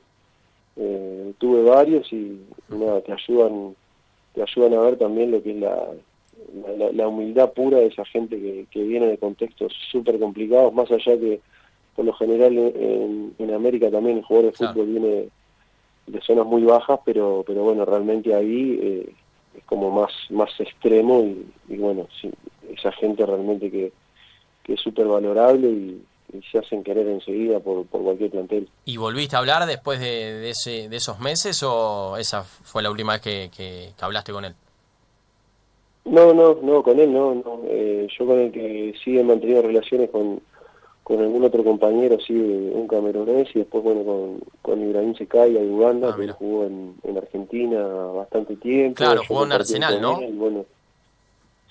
tuve 1.39 1.63
varios 1.63 2.13
y 2.13 2.39
nada, 2.69 3.01
te 3.01 3.13
ayudan 3.13 3.75
te 4.35 4.43
ayudan 4.43 4.75
a 4.75 4.81
ver 4.81 4.99
también 4.99 5.31
lo 5.31 5.43
que 5.43 5.53
es 5.53 5.57
la, 5.57 5.89
la, 6.93 7.09
humildad 7.09 7.53
pura 7.53 7.79
de 7.79 7.87
esa 7.87 8.05
gente 8.05 8.39
que, 8.39 8.67
que 8.71 8.83
viene 8.83 9.07
de 9.07 9.17
contextos 9.17 9.73
súper 9.91 10.19
complicados, 10.19 10.75
más 10.75 10.91
allá 10.91 11.19
que 11.19 11.41
por 11.97 12.05
lo 12.05 12.13
general 12.13 12.57
en, 12.59 13.35
en 13.39 13.55
América 13.55 13.91
también 13.91 14.19
el 14.19 14.25
jugador 14.25 14.53
de 14.53 14.57
fútbol 14.57 14.87
viene 14.87 15.29
de 16.07 16.21
zonas 16.21 16.47
muy 16.47 16.63
bajas, 16.63 17.01
pero 17.05 17.43
pero 17.47 17.65
bueno, 17.65 17.85
realmente 17.85 18.35
ahí 18.35 18.79
eh, 18.81 19.11
es 19.57 19.65
como 19.65 19.91
más 19.91 20.13
más 20.31 20.51
extremo 20.61 21.21
y, 21.69 21.77
bueno, 21.77 22.07
sí, 22.21 22.31
esa 22.73 22.93
gente 22.93 23.25
realmente 23.25 23.71
que, 23.71 23.93
que 24.67 24.75
es 24.75 24.81
súper 24.81 25.07
valorable 25.07 25.69
y, 25.69 26.03
se 26.51 26.59
hacen 26.59 26.83
querer 26.83 27.07
enseguida 27.07 27.61
por, 27.61 27.87
por 27.87 28.03
cualquier 28.03 28.31
plantel. 28.31 28.69
¿Y 28.85 28.97
volviste 28.99 29.37
a 29.37 29.39
hablar 29.39 29.65
después 29.65 30.01
de, 30.01 30.51
ese, 30.51 30.89
de 30.89 30.97
esos 30.97 31.19
meses 31.21 31.63
o 31.63 32.17
esa 32.19 32.43
fue 32.43 32.83
la 32.83 32.91
última 32.91 33.13
vez 33.15 33.23
que, 33.23 33.51
que, 33.57 33.93
hablaste 34.01 34.33
con 34.33 34.45
él? 34.45 34.55
No, 36.05 36.35
no, 36.35 36.59
no, 36.61 36.83
con 36.83 36.99
él 36.99 37.11
no, 37.11 37.35
no. 37.37 37.63
Eh, 37.69 38.07
yo 38.19 38.27
con 38.27 38.39
el 38.41 38.53
que 38.53 38.93
sí 39.03 39.17
he 39.17 39.25
mantenido 39.25 39.63
relaciones 39.63 40.11
con, 40.11 40.41
con 41.07 41.21
algún 41.21 41.45
otro 41.45 41.63
compañero, 41.63 42.19
sí, 42.19 42.35
un 42.35 42.89
camerunés, 42.89 43.49
y 43.55 43.61
después, 43.61 43.85
bueno, 43.85 44.05
con, 44.05 44.41
con 44.61 44.83
Ibrahim 44.83 45.15
Secaya 45.15 45.61
de 45.61 45.71
Uganda, 45.71 46.11
ah, 46.13 46.17
que 46.17 46.33
jugó 46.33 46.65
en, 46.65 46.97
en, 47.05 47.17
Argentina 47.17 47.87
bastante 47.87 48.57
tiempo. 48.57 48.97
Claro, 48.97 49.23
jugó 49.27 49.45
en 49.45 49.53
Arsenal, 49.53 50.03
¿no? 50.03 50.21
bueno, 50.33 50.67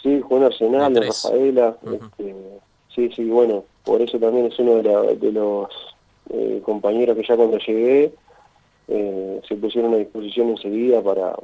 sí, 0.01 0.21
jugó 0.21 0.37
en 0.37 0.43
Arsenal, 0.45 0.95
en 0.95 1.03
Rafaela, 1.03 1.77
este, 1.83 2.35
sí, 2.95 3.09
sí, 3.15 3.25
bueno, 3.25 3.65
por 3.83 4.01
eso 4.01 4.17
también 4.19 4.47
es 4.47 4.57
uno 4.59 4.81
de, 4.81 5.31
los 5.31 5.69
eh, 6.29 6.61
compañeros 6.63 7.15
que 7.15 7.25
ya 7.27 7.35
cuando 7.35 7.57
llegué 7.57 8.11
eh, 8.87 9.41
se 9.47 9.55
pusieron 9.55 9.93
a 9.93 9.97
disposición 9.97 10.49
enseguida 10.49 11.01
para, 11.01 11.35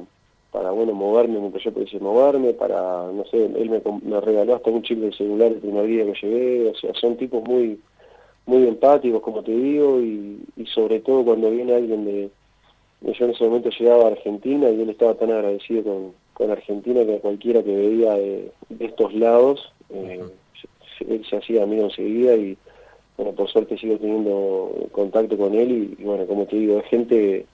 para 0.50 0.70
bueno, 0.70 0.94
moverme 0.94 1.38
mientras 1.38 1.62
yo 1.64 1.72
pudiese 1.72 1.98
moverme, 2.00 2.52
para, 2.52 3.10
no 3.12 3.24
sé, 3.30 3.44
él 3.44 3.70
me, 3.70 4.20
regaló 4.20 4.56
hasta 4.56 4.70
un 4.70 4.82
chip 4.82 4.98
de 4.98 5.12
celular 5.12 5.52
el 5.52 5.58
primer 5.58 5.86
día 5.86 6.04
que 6.04 6.26
llegué, 6.26 6.70
o 6.70 6.74
sea, 6.74 6.92
son 6.94 7.16
tipos 7.16 7.42
muy 7.44 7.78
muy 8.46 8.66
empáticos, 8.66 9.22
como 9.22 9.42
te 9.42 9.52
digo, 9.52 10.00
y, 10.00 10.40
sobre 10.74 11.00
todo 11.00 11.24
cuando 11.24 11.50
viene 11.50 11.74
alguien 11.74 12.04
de... 12.04 12.30
Yo 13.02 13.24
en 13.24 13.32
ese 13.32 13.44
momento 13.44 13.68
llegaba 13.70 14.04
a 14.04 14.08
Argentina 14.08 14.70
y 14.70 14.80
él 14.80 14.90
estaba 14.90 15.14
tan 15.14 15.30
agradecido 15.32 15.82
con, 15.82 16.12
con 16.34 16.50
Argentina 16.50 17.04
que 17.04 17.18
cualquiera 17.18 17.62
que 17.62 17.74
veía 17.74 18.14
de, 18.14 18.52
estos 18.78 19.12
lados, 19.14 19.72
eh, 19.90 20.20
él 21.00 21.24
se 21.28 21.36
hacía 21.36 21.62
amigo 21.62 21.84
enseguida 21.84 22.34
y 22.34 22.56
bueno, 23.16 23.32
por 23.32 23.50
suerte 23.50 23.78
sigo 23.78 23.98
teniendo 23.98 24.88
contacto 24.92 25.36
con 25.36 25.54
él 25.54 25.96
y, 25.98 26.02
bueno, 26.02 26.26
como 26.26 26.46
te 26.46 26.56
digo, 26.56 26.78
es 26.78 26.86
gente 26.86 27.46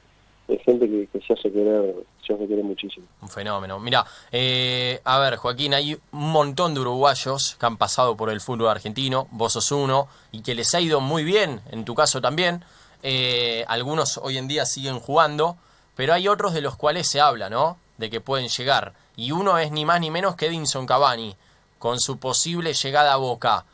es 0.48 0.62
gente 0.62 0.88
que, 0.88 1.20
se 1.26 1.34
hace 1.34 1.52
querer 1.52 1.94
se 2.26 2.32
hace 2.32 2.48
querer 2.48 2.64
muchísimo. 2.64 3.06
Un 3.20 3.28
fenómeno. 3.28 3.78
Mira, 3.78 4.04
eh, 4.32 4.98
a 5.04 5.18
ver, 5.18 5.36
Joaquín, 5.36 5.74
hay 5.74 5.94
un 5.94 6.30
montón 6.30 6.72
de 6.72 6.80
uruguayos 6.80 7.56
que 7.60 7.66
han 7.66 7.76
pasado 7.76 8.16
por 8.16 8.30
el 8.30 8.40
fútbol 8.40 8.68
argentino, 8.68 9.28
vos 9.30 9.52
sos 9.52 9.70
uno, 9.72 10.08
y 10.32 10.42
que 10.42 10.54
les 10.54 10.74
ha 10.74 10.80
ido 10.80 11.00
muy 11.00 11.22
bien, 11.22 11.60
en 11.70 11.84
tu 11.84 11.94
caso 11.94 12.20
también. 12.22 12.64
Eh, 13.02 13.64
algunos 13.68 14.18
hoy 14.18 14.38
en 14.38 14.48
día 14.48 14.64
siguen 14.64 15.00
jugando, 15.00 15.56
pero 15.94 16.14
hay 16.14 16.28
otros 16.28 16.54
de 16.54 16.62
los 16.62 16.76
cuales 16.76 17.06
se 17.06 17.20
habla, 17.20 17.50
¿no? 17.50 17.78
De 17.98 18.08
que 18.08 18.20
pueden 18.20 18.48
llegar. 18.48 18.94
Y 19.16 19.32
uno 19.32 19.58
es 19.58 19.70
ni 19.70 19.84
más 19.84 20.00
ni 20.00 20.10
menos 20.10 20.34
que 20.36 20.46
Edinson 20.46 20.86
Cavani 20.86 21.36
con 21.78 22.00
su 22.00 22.18
posible 22.18 22.72
llegada 22.72 23.12
a 23.12 23.16
Boca. 23.16 23.64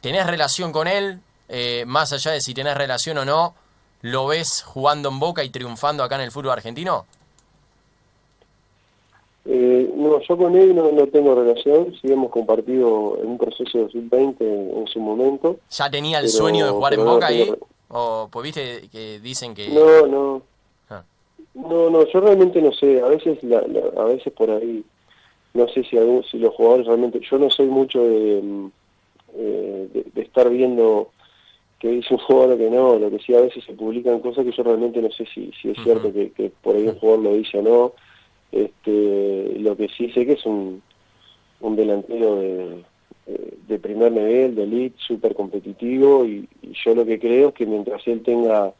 ¿Tenés 0.00 0.26
relación 0.26 0.72
con 0.72 0.86
él? 0.86 1.20
Eh, 1.48 1.84
más 1.86 2.12
allá 2.12 2.32
de 2.32 2.40
si 2.40 2.54
tenés 2.54 2.76
relación 2.76 3.18
o 3.18 3.24
no, 3.24 3.54
¿lo 4.02 4.26
ves 4.26 4.62
jugando 4.62 5.08
en 5.08 5.18
Boca 5.18 5.44
y 5.44 5.50
triunfando 5.50 6.02
acá 6.02 6.16
en 6.16 6.22
el 6.22 6.30
fútbol 6.30 6.52
argentino? 6.52 7.06
Eh, 9.46 9.92
no, 9.94 10.20
yo 10.20 10.36
con 10.36 10.56
él 10.56 10.74
no, 10.74 11.06
tengo 11.08 11.34
relación, 11.34 11.94
sí 12.00 12.10
hemos 12.10 12.30
compartido 12.30 13.18
en 13.22 13.28
un 13.28 13.38
proceso 13.38 13.78
de 13.78 13.90
sub-20 13.90 14.36
en, 14.40 14.86
su 14.86 15.00
momento. 15.00 15.58
¿Ya 15.70 15.90
tenía 15.90 16.18
el 16.18 16.28
sueño 16.28 16.64
de 16.64 16.72
jugar 16.72 16.94
en 16.94 17.04
Boca 17.04 17.26
ahí? 17.26 17.52
¿O 17.88 18.28
pues 18.30 18.44
viste 18.44 18.88
que 18.90 19.20
dicen 19.20 19.54
que...? 19.54 19.68
No, 19.68 20.06
no. 20.06 20.42
Ah. 20.88 21.02
No, 21.52 21.90
no, 21.90 22.06
yo 22.06 22.20
realmente 22.20 22.60
no 22.62 22.72
sé, 22.72 23.00
a 23.02 23.06
veces, 23.08 23.38
a 23.96 24.04
veces 24.04 24.32
por 24.32 24.50
ahí 24.50 24.82
no 25.54 25.68
sé 25.68 25.84
si, 25.84 25.96
algún, 25.96 26.24
si 26.24 26.38
los 26.38 26.54
jugadores 26.54 26.86
realmente, 26.86 27.20
yo 27.20 27.38
no 27.38 27.48
soy 27.48 27.66
mucho 27.66 28.02
de, 28.04 28.40
mm, 28.42 28.66
eh, 29.36 30.04
de, 30.14 30.22
estar 30.22 30.50
viendo 30.50 31.10
que 31.78 31.88
dice 31.88 32.14
un 32.14 32.20
jugador 32.26 32.52
o 32.52 32.58
que 32.58 32.70
no, 32.70 32.98
lo 32.98 33.10
que 33.10 33.20
sí 33.20 33.34
a 33.34 33.40
veces 33.40 33.64
se 33.64 33.72
publican 33.72 34.20
cosas 34.20 34.44
que 34.44 34.52
yo 34.52 34.62
realmente 34.62 35.00
no 35.00 35.10
sé 35.10 35.24
si, 35.32 35.50
si 35.60 35.70
es 35.70 35.78
cierto 35.82 36.12
que, 36.12 36.52
por 36.62 36.76
ahí 36.76 36.86
un 36.86 36.98
jugador 36.98 37.24
lo 37.24 37.34
dice 37.34 37.58
o 37.58 37.62
no, 37.62 37.92
este, 38.52 39.58
lo 39.58 39.76
que 39.76 39.88
sí 39.88 40.10
sé 40.10 40.26
que 40.26 40.32
es 40.32 40.44
un, 40.44 40.82
un 41.60 41.76
delantero 41.76 42.36
de, 42.36 42.84
de 43.26 43.78
primer 43.78 44.12
nivel, 44.12 44.54
de 44.54 44.64
elite, 44.64 44.96
súper 44.98 45.34
competitivo 45.34 46.24
y, 46.24 46.48
yo 46.84 46.94
lo 46.94 47.06
que 47.06 47.20
creo 47.20 47.48
es 47.48 47.54
que 47.54 47.66
mientras 47.66 48.06
él 48.08 48.22
tenga 48.22 48.72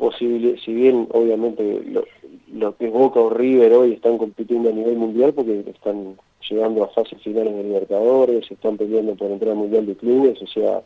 posible, 0.00 0.58
si 0.64 0.72
bien 0.72 1.06
obviamente 1.12 1.82
lo, 1.84 2.04
lo 2.52 2.76
que 2.76 2.86
es 2.86 2.92
Boca 2.92 3.20
o 3.20 3.30
River 3.30 3.74
hoy 3.74 3.92
están 3.92 4.16
compitiendo 4.16 4.70
a 4.70 4.72
nivel 4.72 4.96
mundial 4.96 5.34
porque 5.34 5.62
están 5.66 6.16
llegando 6.48 6.82
a 6.82 6.88
fases 6.88 7.22
finales 7.22 7.54
de 7.54 7.62
Libertadores, 7.62 8.50
están 8.50 8.78
peleando 8.78 9.14
por 9.14 9.30
entrar 9.30 9.52
al 9.52 9.58
Mundial 9.58 9.86
de 9.86 9.94
Clubes, 9.94 10.40
o 10.42 10.46
sea, 10.46 10.82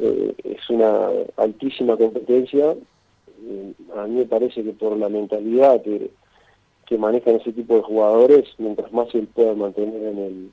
eh, 0.00 0.32
es 0.44 0.70
una 0.70 1.08
altísima 1.36 1.96
competencia. 1.96 2.72
Eh, 2.72 3.72
a 3.96 4.06
mí 4.06 4.14
me 4.20 4.24
parece 4.24 4.62
que 4.62 4.72
por 4.72 4.96
la 4.96 5.08
mentalidad 5.08 5.82
que, 5.82 6.10
que 6.86 6.96
manejan 6.96 7.36
ese 7.36 7.52
tipo 7.52 7.74
de 7.74 7.82
jugadores, 7.82 8.44
mientras 8.58 8.92
más 8.92 9.10
se 9.10 9.22
puedan 9.22 9.58
mantener 9.58 10.02
en 10.02 10.18
el, 10.18 10.50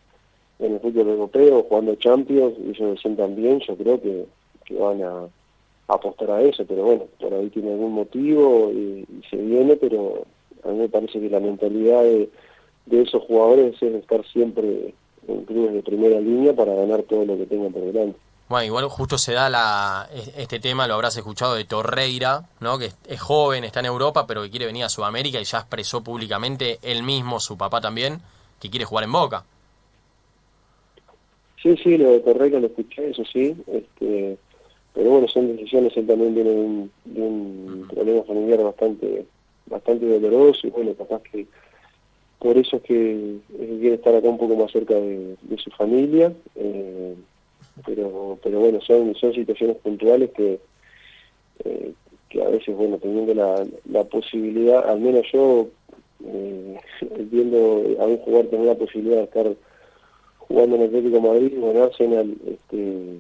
en 0.60 0.74
el 0.74 0.80
fútbol 0.80 1.10
europeo, 1.10 1.64
jugando 1.70 1.96
Champions, 1.96 2.56
ellos 2.60 2.96
se 2.96 3.02
sientan 3.04 3.36
bien, 3.36 3.60
yo 3.60 3.78
creo 3.78 4.02
que, 4.02 4.26
que 4.66 4.76
van 4.76 5.04
a 5.04 5.28
apostar 5.96 6.32
a 6.32 6.42
eso, 6.42 6.66
pero 6.66 6.84
bueno, 6.84 7.06
por 7.20 7.34
ahí 7.34 7.50
tiene 7.50 7.72
algún 7.72 7.94
motivo 7.94 8.72
y, 8.72 9.06
se 9.30 9.38
viene, 9.38 9.76
pero 9.76 10.26
a 10.64 10.68
mí 10.70 10.78
me 10.80 10.90
parece 10.90 11.20
que 11.20 11.30
la 11.30 11.40
mentalidad 11.40 12.04
de, 12.04 12.30
esos 12.92 13.24
jugadores 13.24 13.82
es 13.82 13.96
estar 13.96 14.26
siempre 14.28 14.94
en 15.28 15.46
clubes 15.46 15.74
de 15.74 15.84
primera 15.84 16.20
línea 16.20 16.54
para 16.54 16.74
ganar 16.76 17.04
todo 17.04 17.26
lo 17.26 17.38
que 17.38 17.46
tengan 17.46 17.72
por 17.72 17.84
delante. 17.84 18.18
Bueno, 18.50 18.66
igual 18.66 18.88
justo 18.90 19.18
se 19.18 19.34
da 19.34 19.50
la, 19.50 20.10
este 20.38 20.60
tema, 20.60 20.86
lo 20.86 20.96
habrás 20.96 21.16
escuchado 21.18 21.56
de 21.56 21.64
Torreira, 21.64 22.50
¿no? 22.60 22.78
que 22.78 22.92
es 23.08 23.22
joven, 23.22 23.64
está 23.64 23.80
en 23.80 23.88
Europa, 23.88 24.28
pero 24.28 24.44
que 24.44 24.50
quiere 24.50 24.66
venir 24.66 24.84
a 24.84 24.90
Sudamérica 24.90 25.40
y 25.40 25.46
ya 25.46 25.60
expresó 25.60 26.04
públicamente 26.04 26.78
él 26.82 27.04
mismo, 27.04 27.40
su 27.40 27.58
papá 27.58 27.80
también, 27.80 28.20
que 28.60 28.70
quiere 28.70 28.86
jugar 28.86 29.06
en 29.06 29.12
Boca. 29.14 29.46
Sí, 31.64 31.78
sí, 31.82 31.98
lo 31.98 32.12
de 32.12 32.20
Torreca 32.20 32.60
lo 32.60 32.68
escuché, 32.68 33.10
eso 33.10 33.24
sí. 33.32 33.56
Este, 33.68 34.38
pero 34.94 35.10
bueno, 35.10 35.28
son 35.28 35.56
decisiones, 35.56 35.96
él 35.98 36.08
también 36.08 36.36
viene 36.36 36.52
de 36.52 37.22
un, 37.22 37.88
problema 37.90 38.24
familiar 38.24 38.64
bastante 38.64 39.26
bastante 39.66 40.06
doloroso 40.06 40.68
y 40.68 40.70
bueno, 40.70 40.94
capaz 40.94 41.22
que 41.24 41.48
por 42.40 42.58
eso 42.58 42.78
es 42.78 42.84
que, 42.84 43.38
quiere 43.80 43.96
estar 43.96 44.14
acá 44.14 44.28
un 44.28 44.38
poco 44.38 44.56
más 44.56 44.72
cerca 44.72 44.96
de, 44.96 45.38
su 45.58 45.72
familia. 45.72 46.34
Eh, 46.56 47.16
pero 47.86 48.38
pero 48.44 48.60
bueno, 48.60 48.82
son, 48.82 49.16
son 49.16 49.34
situaciones 49.34 49.78
puntuales 49.78 50.30
que, 50.32 50.60
eh, 51.64 51.94
que 52.30 52.44
a 52.44 52.50
veces, 52.50 52.76
bueno, 52.76 52.98
teniendo 52.98 53.34
la, 53.34 53.66
la 53.90 54.04
posibilidad, 54.04 54.88
al 54.88 55.00
menos 55.00 55.26
yo, 55.32 55.70
eh, 56.26 56.78
viendo 57.32 57.58
a 58.00 58.06
un 58.06 58.18
jugador 58.18 58.48
tener 58.48 58.66
la 58.66 58.76
posibilidad 58.76 59.18
de 59.18 59.24
estar 59.24 59.56
jugando 60.40 60.76
en 60.76 60.84
Atlético 60.84 61.22
Madrid 61.22 61.54
o 61.62 61.72
en 61.72 61.78
Arsenal, 61.78 62.36
este, 62.46 63.20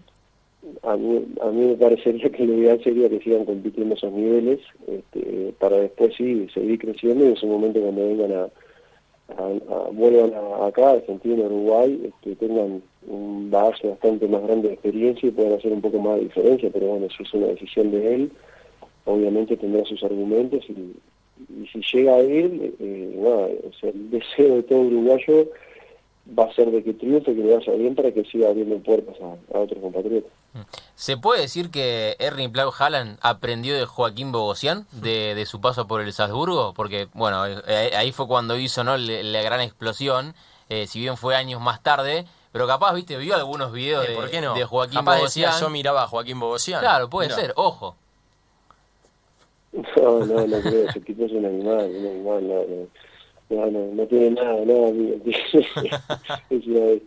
a 0.83 0.95
mí, 0.95 1.25
a 1.41 1.47
mí 1.47 1.65
me 1.65 1.75
parecería 1.75 2.29
que 2.29 2.45
lo 2.45 2.53
ideal 2.57 2.81
sería 2.83 3.09
que 3.09 3.19
sigan 3.19 3.45
compitiendo 3.45 3.95
esos 3.95 4.11
niveles 4.11 4.59
este, 4.87 5.53
para 5.59 5.77
después 5.77 6.13
sí 6.15 6.47
seguir 6.53 6.79
creciendo 6.79 7.25
y 7.25 7.29
en 7.29 7.35
su 7.35 7.47
momento 7.47 7.81
cuando 7.81 8.07
vengan 8.07 8.31
a, 8.33 8.47
vuelvan 9.91 10.33
a, 10.33 10.67
acá, 10.67 10.91
Argentina, 10.91 11.45
Uruguay, 11.45 11.99
este, 12.05 12.35
tengan 12.35 12.81
un 13.07 13.49
base 13.49 13.87
bastante 13.87 14.27
más 14.27 14.43
grande 14.43 14.69
de 14.69 14.73
experiencia 14.75 15.27
y 15.27 15.31
puedan 15.31 15.53
hacer 15.53 15.71
un 15.71 15.81
poco 15.81 15.99
más 15.99 16.15
de 16.17 16.23
diferencia, 16.23 16.69
pero 16.71 16.87
bueno, 16.87 17.05
eso 17.07 17.23
es 17.23 17.33
una 17.33 17.47
decisión 17.47 17.91
de 17.91 18.15
él, 18.15 18.31
obviamente 19.05 19.57
tendrá 19.57 19.83
sus 19.85 20.03
argumentos 20.03 20.63
y, 20.69 20.93
si 21.71 21.81
llega 21.91 22.13
a 22.13 22.19
él, 22.19 22.73
eh, 22.79 23.61
el 23.81 24.11
deseo 24.11 24.55
de 24.55 24.63
todo 24.63 24.81
uruguayo 24.81 25.49
va 26.37 26.45
a 26.45 26.53
ser 26.53 26.71
de 26.71 26.83
que 26.83 26.93
triunfe, 26.93 27.33
que 27.33 27.43
le 27.43 27.55
vaya 27.55 27.73
bien 27.73 27.95
para 27.95 28.11
que 28.11 28.23
siga 28.25 28.49
abriendo 28.49 28.77
puertas 28.79 29.15
a, 29.19 29.59
otros 29.59 29.81
compatriotas. 29.81 30.31
¿Se 30.95 31.17
puede 31.17 31.41
decir 31.41 31.71
que 31.71 32.15
Erling 32.19 32.51
Plau 32.51 32.71
Haaland 32.77 33.17
aprendió 33.21 33.75
de 33.75 33.85
Joaquín 33.85 34.31
Bogosian, 34.31 34.85
de, 34.91 35.33
de, 35.35 35.45
su 35.45 35.61
paso 35.61 35.87
por 35.87 36.01
el 36.01 36.13
Salzburgo? 36.13 36.73
Porque, 36.73 37.07
bueno, 37.13 37.45
eh, 37.45 37.91
ahí 37.95 38.11
fue 38.11 38.27
cuando 38.27 38.57
hizo 38.57 38.83
¿no? 38.83 38.95
la, 38.97 39.41
gran 39.41 39.61
explosión, 39.61 40.35
eh, 40.69 40.85
si 40.87 40.99
bien 40.99 41.17
fue 41.17 41.35
años 41.35 41.59
más 41.59 41.81
tarde, 41.81 42.25
pero 42.51 42.67
capaz, 42.67 42.93
viste, 42.93 43.17
vio 43.17 43.35
algunos 43.35 43.71
videos 43.71 44.07
eh, 44.07 44.15
de, 44.31 44.41
no? 44.41 44.53
de, 44.53 44.63
Joaquín 44.63 44.99
capaz 44.99 45.15
Bogosian. 45.17 45.51
Decía, 45.51 45.65
yo 45.65 45.69
miraba 45.71 46.03
a 46.03 46.07
Joaquín 46.07 46.39
Bogosian. 46.39 46.81
Claro, 46.81 47.09
puede 47.09 47.31
ser, 47.31 47.53
ojo. 47.55 47.95
No, 49.71 50.19
no, 50.19 50.47
no 50.47 50.61
creo, 50.61 50.87
ese 50.87 50.99
tipo 51.01 51.25
es 51.25 51.31
un 51.31 51.45
animal, 51.45 51.89
un 51.89 52.07
animal, 52.07 52.47
no, 52.47 52.63
no. 52.63 52.87
No, 53.49 53.69
no, 53.69 54.07
tiene 54.07 54.31
nada, 54.31 54.65
nada, 54.65 54.89
es 56.49 56.65
una 56.65 56.99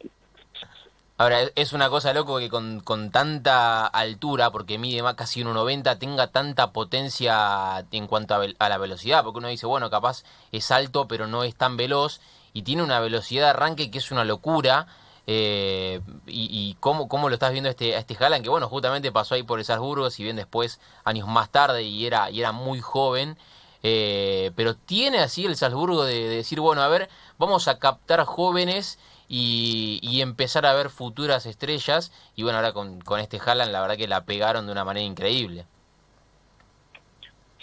Ahora, 1.18 1.40
es 1.54 1.73
una 1.73 1.88
cosa 1.88 2.12
loco 2.12 2.38
que 2.38 2.50
con, 2.50 2.80
con 2.80 3.11
tanta 3.11 3.87
altura, 3.87 4.50
porque 4.50 4.76
mide 4.76 5.02
más 5.02 5.14
casi 5.14 5.42
1,90, 5.42 5.99
tenga 5.99 6.26
tanta 6.26 6.73
potencia 6.73 7.87
en 7.90 8.06
cuanto 8.06 8.35
a, 8.35 8.68
la 8.68 8.76
velocidad, 8.78 9.25
porque 9.25 9.38
uno 9.38 9.49
dice, 9.49 9.64
bueno, 9.64 9.88
capaz 9.88 10.25
es 10.52 10.70
alto, 10.70 11.08
pero 11.08 11.26
no 11.26 11.42
es 11.42 11.54
tan 11.54 11.78
veloz, 11.78 12.20
y 12.52 12.62
tiene 12.62 12.82
una 12.82 13.00
velocidad 13.00 13.44
de 13.44 13.50
arranque 13.50 13.90
que 13.90 13.96
es 13.96 14.11
una 14.11 14.25
locura, 14.25 14.88
eh, 15.26 16.02
y, 16.26 16.76
cómo, 16.80 17.08
cómo, 17.08 17.30
lo 17.30 17.35
estás 17.35 17.52
viendo 17.52 17.70
este, 17.70 17.96
a 17.96 17.99
este 17.99 18.14
Haaland, 18.23 18.44
que 18.44 18.50
bueno, 18.50 18.68
justamente 18.68 19.11
pasó 19.11 19.37
ahí 19.37 19.42
por 19.42 19.58
el 19.58 19.64
Salzburgo, 19.64 20.11
si 20.11 20.23
bien 20.23 20.37
después, 20.37 20.80
años 21.04 21.28
más 21.28 21.49
tarde, 21.49 21.82
y 21.82 22.06
era, 22.06 22.30
y 22.30 22.40
era 22.40 22.52
muy 22.52 22.80
joven, 22.82 23.38
eh, 23.82 24.52
pero 24.54 24.75
tiene 24.75 25.20
así 25.20 25.46
el 25.46 25.56
Salzburgo 25.56 26.04
de, 26.04 26.28
decir, 26.28 26.61
bueno, 26.61 26.82
a 26.82 26.88
ver, 26.88 27.08
vamos 27.38 27.68
a 27.68 27.78
captar 27.78 28.25
jóvenes 28.25 28.99
y, 29.28 30.21
empezar 30.21 30.66
a 30.66 30.75
ver 30.75 30.90
futuras 30.90 31.47
estrellas. 31.47 32.12
Y 32.35 32.42
bueno, 32.42 32.59
ahora 32.59 32.73
con, 32.73 33.00
con 33.00 33.21
este 33.21 33.38
Haaland 33.45 33.73
la 33.73 33.80
verdad 33.80 33.97
que 33.97 34.09
la 34.09 34.25
pegaron 34.25 34.66
de 34.66 34.73
una 34.73 34.85
manera 34.85 35.06
increíble. 35.06 35.64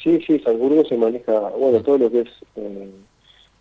Sí, 0.02 0.20
sí, 0.28 0.40
Salzburgo 0.40 0.84
se 0.84 0.98
maneja, 0.98 1.40
bueno, 1.58 1.82
todo 1.82 1.98
lo 1.98 2.12
que 2.12 2.22
es, 2.22 2.30
eh, 2.58 2.92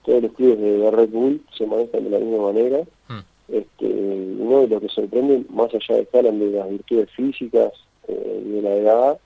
todos 0.05 0.23
los 0.23 0.33
clubes 0.33 0.59
de 0.59 0.91
Red 0.91 1.11
Bull 1.11 1.41
se 1.57 1.67
manejan 1.67 2.03
de 2.03 2.11
la 2.11 2.19
misma 2.19 2.47
manera. 2.47 2.79
Mm. 3.09 3.21
Este, 3.49 3.87
uno 3.87 4.61
de 4.63 4.69
lo 4.69 4.81
que 4.81 4.89
sorprende, 4.89 5.45
más 5.51 5.73
allá 5.73 5.97
de 6.01 6.09
Haaland, 6.13 6.43
de 6.43 6.59
las 6.59 6.69
virtudes 6.69 7.11
físicas 7.11 7.73
eh, 8.09 8.43
y 8.45 8.51
de 8.51 8.63
la 8.63 8.75
edad, 8.75 9.21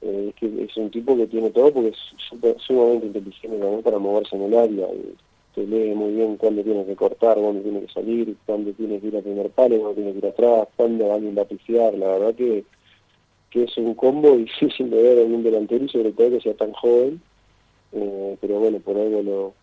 eh, 0.00 0.26
es 0.30 0.34
que 0.36 0.64
es 0.64 0.76
un 0.78 0.90
tipo 0.90 1.14
que 1.14 1.26
tiene 1.26 1.50
todo 1.50 1.72
porque 1.72 1.90
es 1.90 2.62
sumamente 2.66 3.06
inteligente 3.08 3.58
también 3.58 3.82
para 3.82 3.98
moverse 3.98 4.34
en 4.36 4.42
el 4.42 4.54
área. 4.56 4.86
Y, 4.94 5.14
te 5.60 5.66
lee 5.66 5.94
muy 5.94 6.12
bien 6.12 6.36
cuándo 6.36 6.62
tienes 6.62 6.86
que 6.86 6.96
cortar, 6.96 7.36
cuándo 7.36 7.60
tienes 7.60 7.86
que 7.86 7.92
salir, 7.92 8.36
cuándo 8.46 8.72
tienes 8.72 9.00
que 9.00 9.08
ir 9.08 9.16
a 9.16 9.22
primer 9.22 9.50
palo, 9.50 9.78
cuándo 9.78 9.94
tienes 9.94 10.12
que 10.14 10.18
ir 10.18 10.26
atrás, 10.26 10.68
cuándo 10.76 11.12
alguien 11.12 11.36
va 11.36 11.42
a 11.42 11.48
pifiar. 11.48 11.94
La 11.94 12.06
verdad 12.06 12.34
que, 12.34 12.64
que 13.50 13.64
es 13.64 13.76
un 13.76 13.94
combo 13.94 14.36
difícil 14.36 14.90
de 14.90 15.02
ver 15.02 15.18
en 15.18 15.34
un 15.34 15.42
delantero 15.42 15.84
y 15.84 15.88
sobre 15.88 16.12
todo 16.12 16.30
que 16.30 16.40
sea 16.40 16.54
tan 16.54 16.72
joven. 16.72 17.20
Eh, 17.92 18.36
pero 18.40 18.60
bueno, 18.60 18.78
por 18.78 18.96
algo 18.96 19.22
lo, 19.22 19.54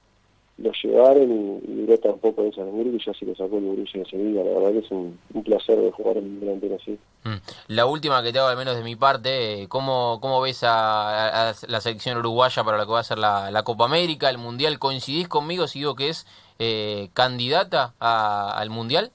lo 0.57 0.71
llevaron 0.71 1.31
y, 1.31 1.71
y 1.71 1.75
duró 1.81 1.97
tampoco 1.99 2.43
en 2.43 2.53
Salzburgo 2.53 2.95
y 2.95 3.03
ya 3.03 3.13
se 3.13 3.25
lo 3.25 3.35
sacó 3.35 3.57
el 3.57 3.65
Borussia 3.65 4.01
de 4.01 4.09
Sevilla. 4.09 4.43
La 4.43 4.59
verdad 4.59 4.71
que 4.71 4.79
es 4.79 4.91
un, 4.91 5.19
placer 5.43 5.79
de 5.79 5.91
jugar 5.91 6.17
en 6.17 6.23
un 6.25 6.39
delantero 6.39 6.75
así. 6.75 6.97
Mm. 7.23 7.35
La 7.67 7.85
última 7.85 8.23
que 8.23 8.33
te 8.33 8.39
hago, 8.39 8.47
al 8.47 8.57
menos 8.57 8.75
de 8.75 8.83
mi 8.83 8.95
parte, 8.95 9.67
¿cómo, 9.69 10.17
cómo 10.19 10.41
ves 10.41 10.63
a, 10.63 11.53
la 11.67 11.81
selección 11.81 12.17
uruguaya 12.17 12.63
para 12.63 12.77
lo 12.77 12.85
que 12.85 12.91
va 12.91 12.99
a 12.99 13.03
ser 13.03 13.19
la, 13.19 13.61
Copa 13.63 13.85
América, 13.85 14.29
el 14.29 14.39
Mundial? 14.39 14.79
¿Coincidís 14.79 15.27
conmigo 15.27 15.67
si 15.67 15.79
digo 15.79 15.95
que 15.95 16.09
es 16.09 16.25
eh, 16.57 17.09
candidata 17.13 17.93
al 17.99 18.69
Mundial? 18.71 19.11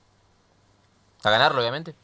¿A 1.24 1.30
ganarlo, 1.30 1.60
obviamente? 1.60 1.94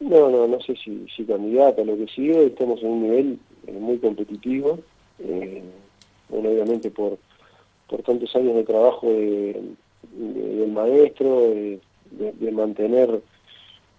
No, 0.00 0.28
no, 0.30 0.48
no 0.48 0.60
sé 0.60 0.74
si, 0.76 1.06
si 1.14 1.24
candidata. 1.24 1.84
Lo 1.84 1.96
que 1.96 2.06
sigo, 2.08 2.40
estamos 2.40 2.80
en 2.82 2.88
un 2.88 3.02
nivel 3.02 3.38
eh, 3.66 3.72
muy 3.72 3.98
competitivo. 3.98 4.78
Eh, 5.18 5.62
bueno, 6.28 6.48
obviamente 6.48 6.90
por 6.90 7.18
por 7.90 8.02
tantos 8.02 8.34
años 8.36 8.54
de 8.54 8.62
trabajo 8.62 9.08
del 9.10 10.72
maestro, 10.72 11.50
de, 11.50 12.52
mantener 12.52 13.20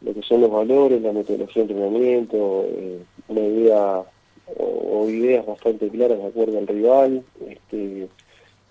lo 0.01 0.13
que 0.13 0.21
son 0.23 0.41
los 0.41 0.49
valores, 0.49 1.01
la 1.01 1.11
metodología 1.11 1.63
de 1.63 1.73
entrenamiento, 1.73 2.65
eh, 2.69 2.99
una 3.27 3.41
idea 3.41 4.03
o, 4.57 5.07
ideas 5.09 5.45
bastante 5.45 5.89
claras 5.89 6.17
de 6.17 6.25
acuerdo 6.25 6.57
al 6.57 6.67
rival, 6.67 7.23
este, 7.47 8.07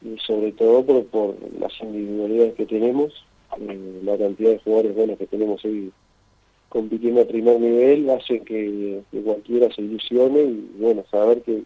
y 0.02 0.18
sobre 0.26 0.52
todo 0.52 0.84
por, 1.04 1.36
las 1.58 1.72
individualidades 1.80 2.54
que 2.54 2.66
tenemos, 2.66 3.12
eh, 3.60 4.00
la 4.02 4.16
cantidad 4.16 4.50
de 4.50 4.58
jugadores 4.58 4.94
buenos 4.96 5.18
que 5.18 5.26
tenemos 5.26 5.64
hoy 5.64 5.92
compitiendo 6.70 7.20
a 7.20 7.26
primer 7.26 7.60
nivel 7.60 8.08
hace 8.10 8.40
que, 8.40 9.02
cualquiera 9.24 9.72
se 9.74 9.82
ilusione 9.82 10.40
y 10.42 10.70
bueno, 10.78 11.04
saber 11.10 11.42
que 11.42 11.62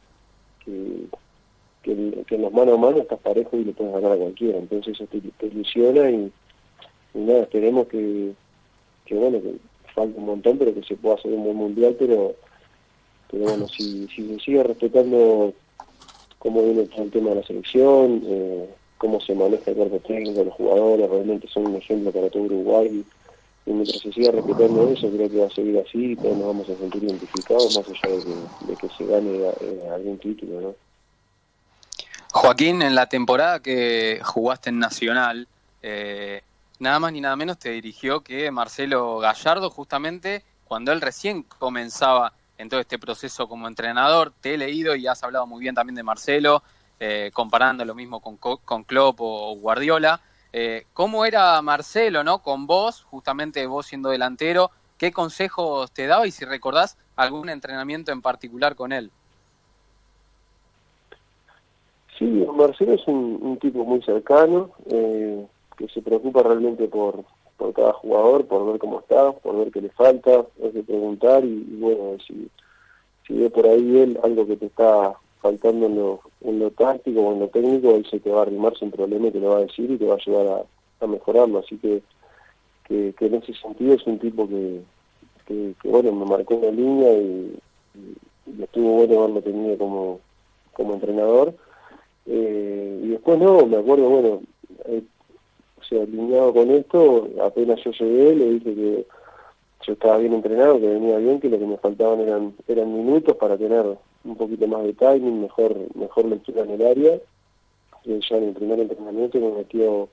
que, 0.64 1.06
en 1.92 2.42
los 2.42 2.52
mano 2.52 2.74
a 2.74 2.78
mano 2.78 2.98
estás 2.98 3.18
parejo 3.20 3.56
y 3.56 3.64
le 3.64 3.72
puedes 3.72 3.92
ganar 3.92 4.12
a 4.12 4.16
cualquiera. 4.16 4.58
Entonces 4.58 4.94
eso 4.94 5.06
te, 5.06 5.46
ilusiona 5.46 6.10
y, 6.10 6.32
nada, 7.14 7.42
esperemos 7.42 7.86
que, 7.88 8.32
que, 9.04 9.14
bueno, 9.14 9.40
que 9.40 9.54
falta 9.94 10.18
un 10.18 10.26
montón, 10.26 10.58
pero 10.58 10.74
que 10.74 10.82
se 10.82 10.96
pueda 10.96 11.16
hacer 11.16 11.32
un 11.32 11.44
buen 11.44 11.56
mundial, 11.56 11.96
pero, 11.98 12.34
pero 13.30 13.44
bueno, 13.44 13.68
si, 13.68 14.06
si 14.08 14.26
se 14.28 14.40
sigue 14.40 14.62
respetando 14.62 15.52
cómo 16.38 16.62
viene 16.62 16.88
el 16.96 17.10
tema 17.10 17.30
de 17.30 17.36
la 17.36 17.46
selección, 17.46 18.22
eh, 18.26 18.68
cómo 18.98 19.20
se 19.20 19.34
maneja 19.34 19.70
el 19.70 19.76
cuerpo 19.76 19.98
técnico, 20.00 20.44
los 20.44 20.54
jugadores, 20.54 21.08
realmente 21.08 21.48
son 21.48 21.66
un 21.66 21.76
ejemplo 21.76 22.10
para 22.12 22.30
todo 22.30 22.44
Uruguay. 22.44 23.04
Y 23.66 23.70
mientras 23.70 24.02
se 24.02 24.12
siga 24.12 24.30
respetando 24.30 24.88
eso, 24.90 25.08
creo 25.10 25.30
que 25.30 25.38
va 25.38 25.46
a 25.46 25.50
seguir 25.50 25.78
así 25.78 26.12
y 26.12 26.16
todos 26.16 26.36
nos 26.36 26.46
vamos 26.48 26.68
a 26.68 26.76
sentir 26.76 27.02
identificados, 27.02 27.74
más 27.76 27.88
allá 27.88 28.14
de 28.14 28.22
que, 28.22 28.66
de 28.66 28.76
que 28.76 28.88
se 28.90 29.06
gane 29.06 29.38
eh, 29.38 29.88
algún 29.90 30.18
título, 30.18 30.60
¿no? 30.60 30.74
Joaquín, 32.34 32.82
en 32.82 32.96
la 32.96 33.08
temporada 33.08 33.60
que 33.60 34.20
jugaste 34.24 34.70
en 34.70 34.80
Nacional, 34.80 35.46
eh, 35.82 36.42
nada 36.80 36.98
más 36.98 37.12
ni 37.12 37.20
nada 37.20 37.36
menos 37.36 37.60
te 37.60 37.70
dirigió 37.70 38.22
que 38.22 38.50
Marcelo 38.50 39.18
Gallardo, 39.18 39.70
justamente 39.70 40.42
cuando 40.64 40.90
él 40.90 41.00
recién 41.00 41.44
comenzaba 41.44 42.32
en 42.58 42.68
todo 42.68 42.80
este 42.80 42.98
proceso 42.98 43.46
como 43.46 43.68
entrenador. 43.68 44.32
Te 44.40 44.54
he 44.54 44.58
leído 44.58 44.96
y 44.96 45.06
has 45.06 45.22
hablado 45.22 45.46
muy 45.46 45.60
bien 45.60 45.76
también 45.76 45.94
de 45.94 46.02
Marcelo, 46.02 46.64
eh, 46.98 47.30
comparando 47.32 47.84
lo 47.84 47.94
mismo 47.94 48.20
con, 48.20 48.36
con 48.36 48.82
Klopp 48.82 49.20
o 49.20 49.54
Guardiola. 49.54 50.20
Eh, 50.52 50.86
¿Cómo 50.92 51.24
era 51.24 51.62
Marcelo, 51.62 52.24
no? 52.24 52.42
Con 52.42 52.66
vos, 52.66 53.04
justamente 53.04 53.64
vos 53.66 53.86
siendo 53.86 54.08
delantero, 54.08 54.72
¿qué 54.98 55.12
consejos 55.12 55.92
te 55.92 56.08
daba 56.08 56.26
y 56.26 56.32
si 56.32 56.44
recordás 56.44 56.98
algún 57.14 57.48
entrenamiento 57.48 58.10
en 58.10 58.22
particular 58.22 58.74
con 58.74 58.92
él? 58.92 59.12
Sí, 62.18 62.43
Marcelo 62.54 62.94
es 62.94 63.06
un, 63.06 63.58
tipo 63.60 63.84
muy 63.84 64.02
cercano, 64.02 64.70
eh, 64.86 65.46
que 65.76 65.88
se 65.88 66.02
preocupa 66.02 66.42
realmente 66.42 66.88
por, 66.88 67.24
por 67.56 67.72
cada 67.72 67.92
jugador, 67.92 68.46
por 68.46 68.66
ver 68.66 68.78
cómo 68.78 69.00
está, 69.00 69.32
por 69.32 69.56
ver 69.56 69.70
qué 69.70 69.80
le 69.80 69.90
falta, 69.90 70.46
hay 70.62 70.70
que 70.70 70.82
preguntar 70.82 71.44
y, 71.44 71.64
bueno, 71.78 72.16
si, 72.26 72.48
si 73.26 73.34
ve 73.34 73.50
por 73.50 73.66
ahí 73.66 73.98
él 73.98 74.18
algo 74.22 74.46
que 74.46 74.56
te 74.56 74.66
está 74.66 75.14
faltando 75.40 75.86
en 75.86 75.96
lo, 75.96 76.20
en 76.40 76.58
lo 76.58 76.70
táctico 76.70 77.20
o 77.20 77.32
en 77.34 77.40
lo 77.40 77.48
técnico, 77.48 77.94
él 77.94 78.06
se 78.10 78.18
te 78.18 78.30
va 78.30 78.40
a 78.40 78.42
arrimar 78.42 78.76
sin 78.78 78.90
problema 78.90 79.28
y 79.28 79.30
te 79.30 79.40
lo 79.40 79.50
va 79.50 79.58
a 79.58 79.66
decir 79.66 79.90
y 79.90 79.98
te 79.98 80.06
va 80.06 80.14
a 80.14 80.16
ayudar 80.16 80.64
a, 81.00 81.06
mejorarlo. 81.06 81.58
Así 81.58 81.76
que 81.76 82.02
que, 82.84 83.14
en 83.18 83.34
ese 83.34 83.52
sentido 83.54 83.94
es 83.94 84.06
un 84.06 84.18
tipo 84.18 84.48
que, 84.48 84.80
que, 85.46 85.74
bueno, 85.84 86.12
me 86.12 86.24
marcó 86.24 86.54
una 86.54 86.70
línea 86.70 87.12
y, 87.12 87.58
estuvo 88.62 88.96
bueno 88.96 89.20
haberlo 89.20 89.42
tenido 89.42 89.76
como, 89.78 90.20
como 90.72 90.94
entrenador. 90.94 91.54
Eh, 92.26 93.00
y 93.04 93.08
después 93.08 93.38
no, 93.38 93.66
me 93.66 93.76
acuerdo, 93.76 94.08
bueno, 94.08 94.40
eh, 94.86 95.02
o 95.92 96.02
alineado 96.02 96.52
con 96.52 96.70
esto, 96.70 97.28
apenas 97.42 97.78
yo 97.84 97.90
llegué, 97.92 98.34
le 98.34 98.50
dije 98.54 98.74
que 98.74 99.06
yo 99.86 99.92
estaba 99.92 100.18
bien 100.18 100.32
entrenado, 100.32 100.80
que 100.80 100.88
venía 100.88 101.18
bien, 101.18 101.40
que 101.40 101.48
lo 101.48 101.58
que 101.58 101.66
me 101.66 101.76
faltaban 101.76 102.20
eran, 102.20 102.54
eran 102.66 102.92
minutos 102.92 103.36
para 103.36 103.56
tener 103.58 103.84
un 104.24 104.36
poquito 104.36 104.66
más 104.66 104.82
de 104.84 104.94
timing, 104.94 105.42
mejor, 105.42 105.76
mejor 105.94 106.24
lectura 106.24 106.62
en 106.62 106.70
el 106.70 106.86
área. 106.86 107.18
Y 108.04 108.18
ya 108.28 108.36
en 108.36 108.44
el 108.44 108.54
primer 108.54 108.80
entrenamiento 108.80 109.38
me 109.38 109.50
metió 109.52 110.08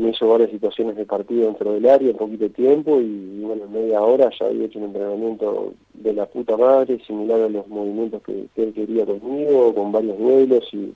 me 0.00 0.10
hizo 0.10 0.26
varias 0.28 0.50
situaciones 0.50 0.96
de 0.96 1.04
partido 1.04 1.46
dentro 1.46 1.72
del 1.72 1.88
área, 1.88 2.10
un 2.10 2.16
poquito 2.16 2.44
de 2.44 2.50
tiempo 2.50 3.00
y, 3.00 3.40
bueno, 3.42 3.64
en 3.64 3.72
media 3.72 4.00
hora 4.00 4.30
ya 4.38 4.46
había 4.46 4.66
hecho 4.66 4.78
un 4.78 4.86
entrenamiento 4.86 5.74
de 5.94 6.12
la 6.12 6.26
puta 6.26 6.56
madre, 6.56 6.98
similar 7.06 7.40
a 7.40 7.48
los 7.48 7.66
movimientos 7.68 8.22
que, 8.22 8.46
él 8.56 8.72
quería 8.72 9.04
conmigo, 9.04 9.74
con 9.74 9.92
varios 9.92 10.18
duelos 10.18 10.68
y 10.72 10.94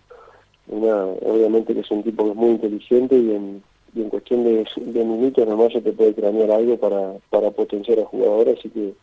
una, 0.68 1.04
obviamente 1.04 1.74
que 1.74 1.80
es 1.80 1.90
un 1.90 2.02
tipo 2.02 2.24
que 2.24 2.30
es 2.30 2.36
muy 2.36 2.50
inteligente 2.50 3.16
y 3.16 3.34
en, 3.34 3.62
en 3.96 4.10
cuestión 4.10 4.44
de, 4.44 4.64
minutos 5.04 5.46
nomás 5.46 5.72
ya 5.72 5.80
te 5.80 5.92
puede 5.92 6.14
cranear 6.14 6.50
algo 6.50 6.76
para, 6.78 7.14
para 7.30 7.50
potenciar 7.50 7.98
al 8.00 8.06
jugador, 8.06 8.48
así 8.58 8.68
que, 8.70 8.94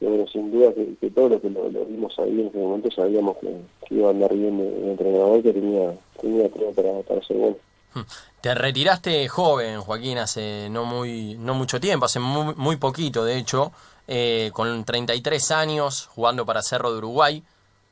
bueno, 0.00 0.26
sin 0.28 0.50
duda 0.50 0.72
que, 0.72 1.10
todo 1.10 1.28
lo 1.28 1.40
que 1.40 1.50
lo, 1.50 1.68
vimos 1.86 2.18
ahí 2.18 2.40
en 2.40 2.46
ese 2.48 2.58
momento 2.58 2.90
sabíamos 2.90 3.36
que, 3.38 3.54
iba 3.94 4.08
a 4.08 4.10
andar 4.10 4.34
bien 4.34 4.60
el, 4.60 4.90
entrenador, 4.90 5.42
que 5.42 5.52
tenía, 5.52 5.94
tenía 6.20 6.48
todo 6.48 6.70
para, 6.72 7.00
para 7.02 7.22
ser. 7.26 7.56
Hmm. 7.94 8.00
Te 8.40 8.54
retiraste 8.54 9.26
joven, 9.28 9.80
Joaquín, 9.80 10.18
hace 10.18 10.68
no 10.70 10.84
muy 10.84 11.36
no 11.38 11.54
mucho 11.54 11.80
tiempo, 11.80 12.06
hace 12.06 12.20
muy, 12.20 12.54
muy 12.56 12.76
poquito, 12.76 13.24
de 13.24 13.38
hecho, 13.38 13.72
eh, 14.06 14.50
con 14.52 14.84
33 14.84 15.50
años, 15.50 16.06
jugando 16.14 16.46
para 16.46 16.62
Cerro 16.62 16.92
de 16.92 16.98
Uruguay. 16.98 17.42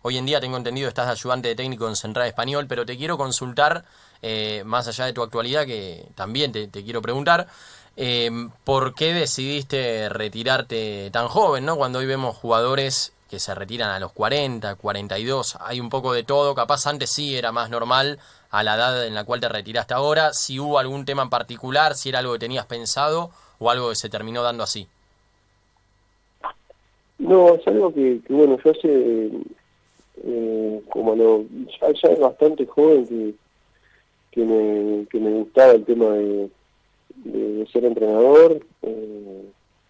Hoy 0.06 0.18
en 0.18 0.26
día 0.26 0.38
tengo 0.38 0.58
entendido 0.58 0.86
estás 0.86 1.06
de 1.06 1.12
ayudante 1.12 1.48
de 1.48 1.54
técnico 1.54 1.88
en 1.88 1.96
Central 1.96 2.26
Español, 2.26 2.66
pero 2.68 2.84
te 2.84 2.98
quiero 2.98 3.16
consultar, 3.16 3.84
eh, 4.20 4.60
más 4.66 4.86
allá 4.86 5.06
de 5.06 5.14
tu 5.14 5.22
actualidad, 5.22 5.64
que 5.64 6.04
también 6.14 6.52
te, 6.52 6.68
quiero 6.68 7.00
preguntar, 7.00 7.46
eh, 7.96 8.30
¿por 8.64 8.94
qué 8.94 9.14
decidiste 9.14 10.10
retirarte 10.10 11.08
tan 11.10 11.28
joven? 11.28 11.64
¿no? 11.64 11.76
Cuando 11.76 12.00
hoy 12.00 12.06
vemos 12.06 12.36
jugadores 12.36 13.14
que 13.30 13.38
se 13.38 13.54
retiran 13.54 13.88
a 13.92 13.98
los 13.98 14.12
40, 14.12 14.74
42, 14.74 15.56
hay 15.58 15.80
un 15.80 15.88
poco 15.88 16.12
de 16.12 16.22
todo, 16.22 16.54
capaz 16.54 16.86
antes 16.86 17.08
sí 17.08 17.34
era 17.34 17.50
más 17.50 17.70
normal 17.70 18.18
a 18.50 18.62
la 18.62 18.74
edad 18.74 19.06
en 19.06 19.14
la 19.14 19.24
cual 19.24 19.40
te 19.40 19.48
retiraste 19.48 19.94
ahora, 19.94 20.34
si 20.34 20.60
hubo 20.60 20.78
algún 20.78 21.06
tema 21.06 21.22
en 21.22 21.30
particular, 21.30 21.94
si 21.94 22.10
era 22.10 22.18
algo 22.18 22.34
que 22.34 22.40
tenías 22.40 22.66
pensado 22.66 23.30
o 23.58 23.70
algo 23.70 23.88
que 23.88 23.96
se 23.96 24.10
terminó 24.10 24.42
dando 24.42 24.64
así. 24.64 24.86
No, 27.18 27.54
es 27.54 27.66
algo 27.66 27.90
que, 27.94 28.20
bueno, 28.28 28.58
yo 28.62 28.70
hace, 28.70 29.30
eh, 30.26 30.80
como 30.88 31.14
lo, 31.14 31.44
ya, 31.80 32.10
es 32.10 32.18
bastante 32.18 32.66
joven 32.66 33.06
que, 33.06 33.34
que, 34.30 34.44
me, 34.44 35.06
que 35.06 35.20
me 35.20 35.30
gustaba 35.32 35.72
el 35.72 35.84
tema 35.84 36.08
de, 36.10 36.50
de, 37.24 37.66
ser 37.72 37.84
entrenador. 37.84 38.60
Eh, 38.82 39.42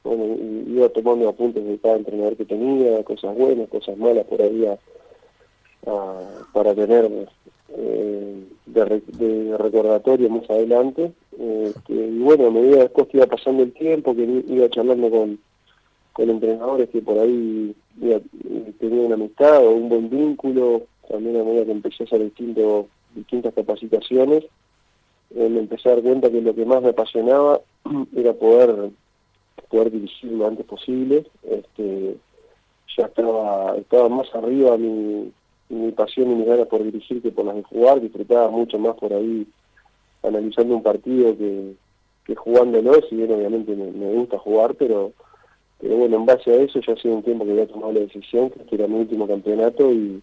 bueno, 0.02 0.36
iba 0.66 0.88
tomando 0.90 1.28
apuntes 1.28 1.64
de 1.64 1.78
cada 1.78 1.96
entrenador 1.96 2.36
que 2.36 2.44
tenía, 2.44 3.02
cosas 3.04 3.36
buenas, 3.36 3.68
cosas 3.68 3.96
malas 3.96 4.24
por 4.26 4.42
ahí 4.42 4.66
para 6.52 6.74
tener 6.74 7.10
eh, 7.76 8.44
de, 8.66 9.56
recordatorio 9.56 10.28
más 10.30 10.50
adelante. 10.50 11.12
Este, 11.38 11.92
y 11.92 12.18
bueno, 12.18 12.48
a 12.48 12.50
medida 12.50 12.88
que 12.88 13.06
iba 13.12 13.26
pasando 13.26 13.62
el 13.62 13.72
tiempo, 13.72 14.14
que 14.14 14.22
iba 14.22 14.68
charlando 14.68 15.10
con, 15.10 15.38
con 16.14 16.30
entrenadores 16.30 16.88
que 16.88 17.02
por 17.02 17.18
ahí 17.18 17.74
iba, 18.00 18.20
tenían 18.78 19.06
una 19.06 19.14
amistad 19.16 19.64
o 19.64 19.72
un 19.72 19.90
buen 19.90 20.08
vínculo, 20.08 20.84
también 21.08 21.36
a 21.36 21.44
medida 21.44 21.66
que 21.66 21.72
empecé 21.72 22.04
a 22.04 22.06
hacer 22.06 22.22
distintos, 22.24 22.86
distintas 23.14 23.52
capacitaciones, 23.52 24.44
eh, 25.34 25.48
me 25.48 25.60
empecé 25.60 25.90
a 25.90 25.96
dar 25.96 26.02
cuenta 26.02 26.30
que 26.30 26.40
lo 26.40 26.54
que 26.54 26.64
más 26.64 26.82
me 26.82 26.90
apasionaba 26.90 27.60
era 28.16 28.32
poder 28.32 28.90
poder 29.68 29.90
dirigir 29.90 30.32
lo 30.32 30.46
antes 30.46 30.64
posible. 30.66 31.26
Este, 31.42 32.16
ya 32.96 33.06
estaba, 33.06 33.76
estaba 33.76 34.08
más 34.08 34.32
arriba 34.34 34.76
mi, 34.76 35.32
mi 35.68 35.92
pasión 35.92 36.30
y 36.30 36.34
mi 36.36 36.44
ganas 36.44 36.68
por 36.68 36.82
dirigir 36.84 37.20
que 37.20 37.32
por 37.32 37.44
las 37.44 37.56
de 37.56 37.62
jugar, 37.64 38.00
disfrutaba 38.00 38.50
mucho 38.50 38.78
más 38.78 38.94
por 38.96 39.12
ahí 39.12 39.46
analizando 40.22 40.76
un 40.76 40.82
partido 40.82 41.36
que, 41.36 41.74
que 42.24 42.34
jugándolo, 42.34 42.94
si 43.08 43.16
bien 43.16 43.32
obviamente 43.32 43.74
me, 43.74 44.12
gusta 44.14 44.38
jugar, 44.38 44.74
pero, 44.74 45.12
pero 45.80 45.96
bueno, 45.96 46.16
en 46.16 46.26
base 46.26 46.50
a 46.50 46.56
eso 46.56 46.80
ya 46.80 46.94
ha 46.94 46.96
sido 46.96 47.14
un 47.14 47.22
tiempo 47.22 47.44
que 47.44 47.52
había 47.52 47.66
tomado 47.66 47.92
la 47.92 48.00
decisión, 48.00 48.50
que 48.50 48.60
este 48.60 48.76
era 48.76 48.86
mi 48.86 49.00
último 49.00 49.26
campeonato 49.26 49.92
y, 49.92 50.22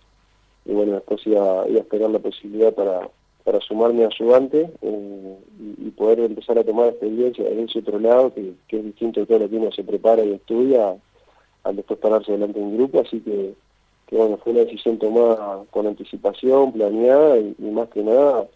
bueno, 0.65 0.93
después 0.93 1.25
iba, 1.25 1.67
iba 1.67 1.79
a 1.79 1.83
esperar 1.83 2.09
la 2.09 2.19
posibilidad 2.19 2.73
para, 2.73 3.09
para 3.43 3.59
sumarme 3.61 4.03
a 4.03 4.07
ayudante 4.07 4.69
eh, 4.81 5.37
y, 5.79 5.89
poder 5.91 6.19
empezar 6.19 6.57
a 6.57 6.63
tomar 6.63 6.87
experiencia 6.87 7.47
en 7.47 7.61
ese 7.61 7.79
otro 7.79 7.99
lado, 7.99 8.33
que, 8.33 8.53
es 8.69 8.83
distinto 8.83 9.19
de 9.19 9.25
todo 9.25 9.39
lo 9.39 9.49
que 9.49 9.57
uno 9.57 9.71
se 9.71 9.83
prepara 9.83 10.23
y 10.23 10.33
estudia 10.33 10.95
al 11.63 11.75
después 11.75 11.99
pararse 11.99 12.31
delante 12.31 12.59
de 12.59 12.65
un 12.65 12.77
grupo, 12.77 13.01
así 13.01 13.19
que, 13.19 13.53
bueno, 14.11 14.37
fue 14.37 14.53
una 14.53 14.61
decisión 14.61 14.97
tomada 14.97 15.63
con 15.69 15.87
anticipación, 15.87 16.71
planeada 16.71 17.37
y, 17.37 17.55
más 17.59 17.89
que 17.89 18.03
nada 18.03 18.47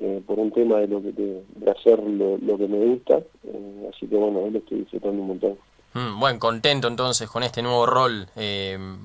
eh, 0.00 0.22
por 0.26 0.38
un 0.38 0.50
tema 0.50 0.78
de 0.78 0.88
lo 0.88 1.02
que 1.02 1.12
de, 1.12 1.70
hacer 1.70 2.02
lo, 2.02 2.58
que 2.58 2.68
me 2.68 2.84
gusta, 2.86 3.18
eh, 3.18 3.90
así 3.92 4.06
que 4.06 4.16
bueno, 4.16 4.40
hoy 4.40 4.50
lo 4.50 4.58
estoy 4.58 4.78
disfrutando 4.78 5.20
un 5.20 5.28
montón. 5.28 5.56
Mm, 5.94 6.20
bueno, 6.20 6.38
contento 6.38 6.88
entonces 6.88 7.28
con 7.30 7.42
este 7.42 7.62
nuevo 7.62 7.86
rol, 7.86 8.26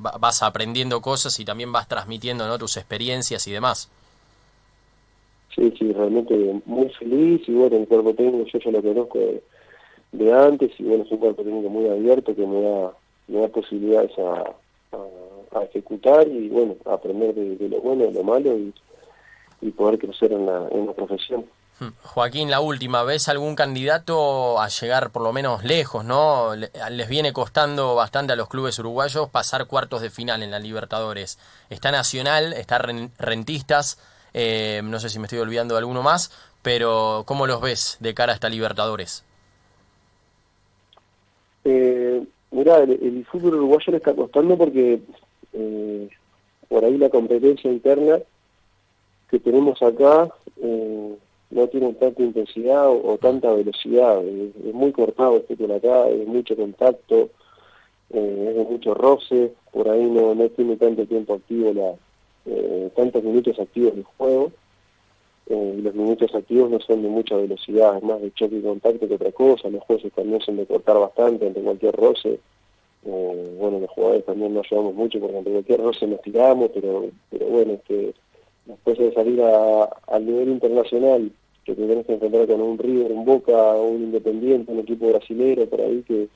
vas 0.01 0.43
aprendiendo 0.43 1.01
cosas 1.01 1.39
y 1.39 1.45
también 1.45 1.71
vas 1.71 1.87
transmitiendo 1.87 2.47
¿no? 2.47 2.57
tus 2.57 2.77
experiencias 2.77 3.47
y 3.47 3.51
demás. 3.51 3.89
Sí, 5.55 5.73
sí, 5.77 5.91
realmente 5.91 6.61
muy 6.65 6.89
feliz 6.89 7.41
y 7.47 7.51
bueno, 7.51 7.77
el 7.77 7.87
cuerpo 7.87 8.13
técnico 8.13 8.49
yo 8.51 8.59
ya 8.59 8.71
lo 8.71 8.81
conozco 8.81 9.19
de, 10.11 10.33
antes 10.33 10.71
y 10.79 10.83
bueno, 10.83 11.03
es 11.03 11.11
un 11.11 11.17
cuerpo 11.17 11.43
técnico 11.43 11.69
muy 11.69 11.89
abierto 11.89 12.33
que 12.33 12.45
me 12.45 12.61
da, 12.61 12.93
me 13.27 13.41
da 13.41 13.47
posibilidades 13.49 14.17
a, 14.17 14.55
a, 15.57 15.63
ejecutar 15.63 16.27
y 16.27 16.47
bueno, 16.47 16.75
aprender 16.85 17.35
de, 17.35 17.67
lo 17.67 17.81
bueno, 17.81 18.05
de 18.05 18.13
lo 18.13 18.23
malo 18.23 18.57
y, 18.57 18.73
y 19.61 19.71
poder 19.71 19.99
crecer 19.99 20.31
en 20.31 20.45
la, 20.45 20.67
en 20.71 20.85
la 20.85 20.93
profesión. 20.93 21.45
Joaquín, 22.03 22.51
la 22.51 22.59
última, 22.59 23.01
¿ves 23.03 23.27
algún 23.27 23.55
candidato 23.55 24.59
a 24.61 24.67
llegar 24.67 25.09
por 25.09 25.23
lo 25.23 25.33
menos 25.33 25.63
lejos, 25.63 26.05
no? 26.05 26.51
Les 26.55 27.09
viene 27.09 27.33
costando 27.33 27.95
bastante 27.95 28.33
a 28.33 28.35
los 28.35 28.49
clubes 28.49 28.77
uruguayos 28.77 29.29
pasar 29.29 29.65
cuartos 29.65 30.01
de 30.01 30.11
final 30.11 30.43
en 30.43 30.51
la 30.51 30.59
Libertadores. 30.59 31.39
Está 31.71 31.91
Nacional, 31.91 32.53
está 32.53 32.77
Rentistas, 33.17 33.97
eh, 34.33 34.81
no 34.83 34.99
sé 34.99 35.09
si 35.09 35.17
me 35.17 35.25
estoy 35.25 35.39
olvidando 35.39 35.73
de 35.73 35.79
alguno 35.79 36.03
más, 36.03 36.31
pero 36.61 37.23
¿cómo 37.25 37.47
los 37.47 37.61
ves 37.61 37.97
de 37.99 38.13
cara 38.13 38.33
a 38.33 38.35
esta 38.35 38.49
Libertadores? 38.49 39.23
Eh, 41.65 42.23
el, 42.51 43.25
fútbol 43.25 43.55
uruguayo 43.55 43.91
le 43.91 43.97
está 43.97 44.13
costando 44.13 44.55
porque 44.55 45.01
eh, 45.53 46.09
por 46.69 46.85
ahí 46.85 46.97
la 46.97 47.09
competencia 47.09 47.71
interna 47.71 48.19
que 49.31 49.39
tenemos 49.39 49.81
acá 49.81 50.29
no 51.51 51.67
tiene 51.67 51.93
tanta 51.93 52.23
intensidad 52.23 52.89
o, 52.89 53.17
tanta 53.17 53.53
velocidad. 53.53 54.23
Es, 54.25 54.73
muy 54.73 54.91
cortado 54.91 55.37
el 55.37 55.43
fútbol 55.43 55.71
acá, 55.71 56.09
es 56.09 56.27
mucho 56.27 56.55
contacto, 56.55 57.29
es 58.09 58.55
de 58.55 58.65
mucho 58.69 58.93
roce, 58.93 59.53
por 59.71 59.89
ahí 59.89 60.03
no, 60.05 60.33
no 60.35 60.49
tiene 60.49 60.75
tanto 60.77 61.05
tiempo 61.05 61.35
activo 61.35 61.73
la, 61.73 61.93
eh, 62.45 62.89
tantos 62.95 63.23
minutos 63.23 63.59
activos 63.59 63.95
de 63.95 64.03
juego. 64.03 64.51
Eh, 65.47 65.79
los 65.83 65.93
minutos 65.93 66.33
activos 66.33 66.69
no 66.71 66.79
son 66.79 67.01
de 67.03 67.09
mucha 67.09 67.35
velocidad, 67.35 67.97
es 67.97 68.03
más 68.03 68.21
de 68.21 68.31
choque 68.33 68.57
y 68.57 68.61
contacto 68.61 69.07
que 69.07 69.15
otra 69.15 69.31
cosa. 69.31 69.69
Los 69.69 69.83
jueces 69.83 70.11
también 70.13 70.41
son 70.41 70.57
de 70.57 70.65
cortar 70.65 70.97
bastante 70.97 71.47
ante 71.47 71.61
cualquier 71.61 71.95
roce. 71.95 72.39
Eh, 73.03 73.55
bueno, 73.59 73.79
los 73.79 73.89
jugadores 73.89 74.25
también 74.25 74.53
no 74.53 74.61
ayudamos 74.61 74.93
mucho 74.95 75.19
porque 75.19 75.37
ante 75.37 75.51
cualquier 75.51 75.81
roce 75.81 76.07
nos 76.07 76.21
tiramos, 76.21 76.69
pero, 76.73 77.09
pero 77.29 77.45
bueno, 77.47 77.79
que 77.85 78.13
después 78.65 78.97
de 78.97 79.13
salir 79.13 79.41
al 79.41 80.25
nivel 80.25 80.49
internacional, 80.49 81.31
que 81.65 81.75
te 81.75 82.03
que 82.03 82.13
enfrentar 82.13 82.47
con 82.47 82.61
un 82.61 82.77
River, 82.77 83.11
un 83.11 83.25
Boca, 83.25 83.73
un 83.73 84.03
Independiente, 84.03 84.71
un 84.71 84.79
equipo 84.79 85.09
brasilero 85.09 85.65
por 85.67 85.81
ahí 85.81 86.03
que 86.07 86.27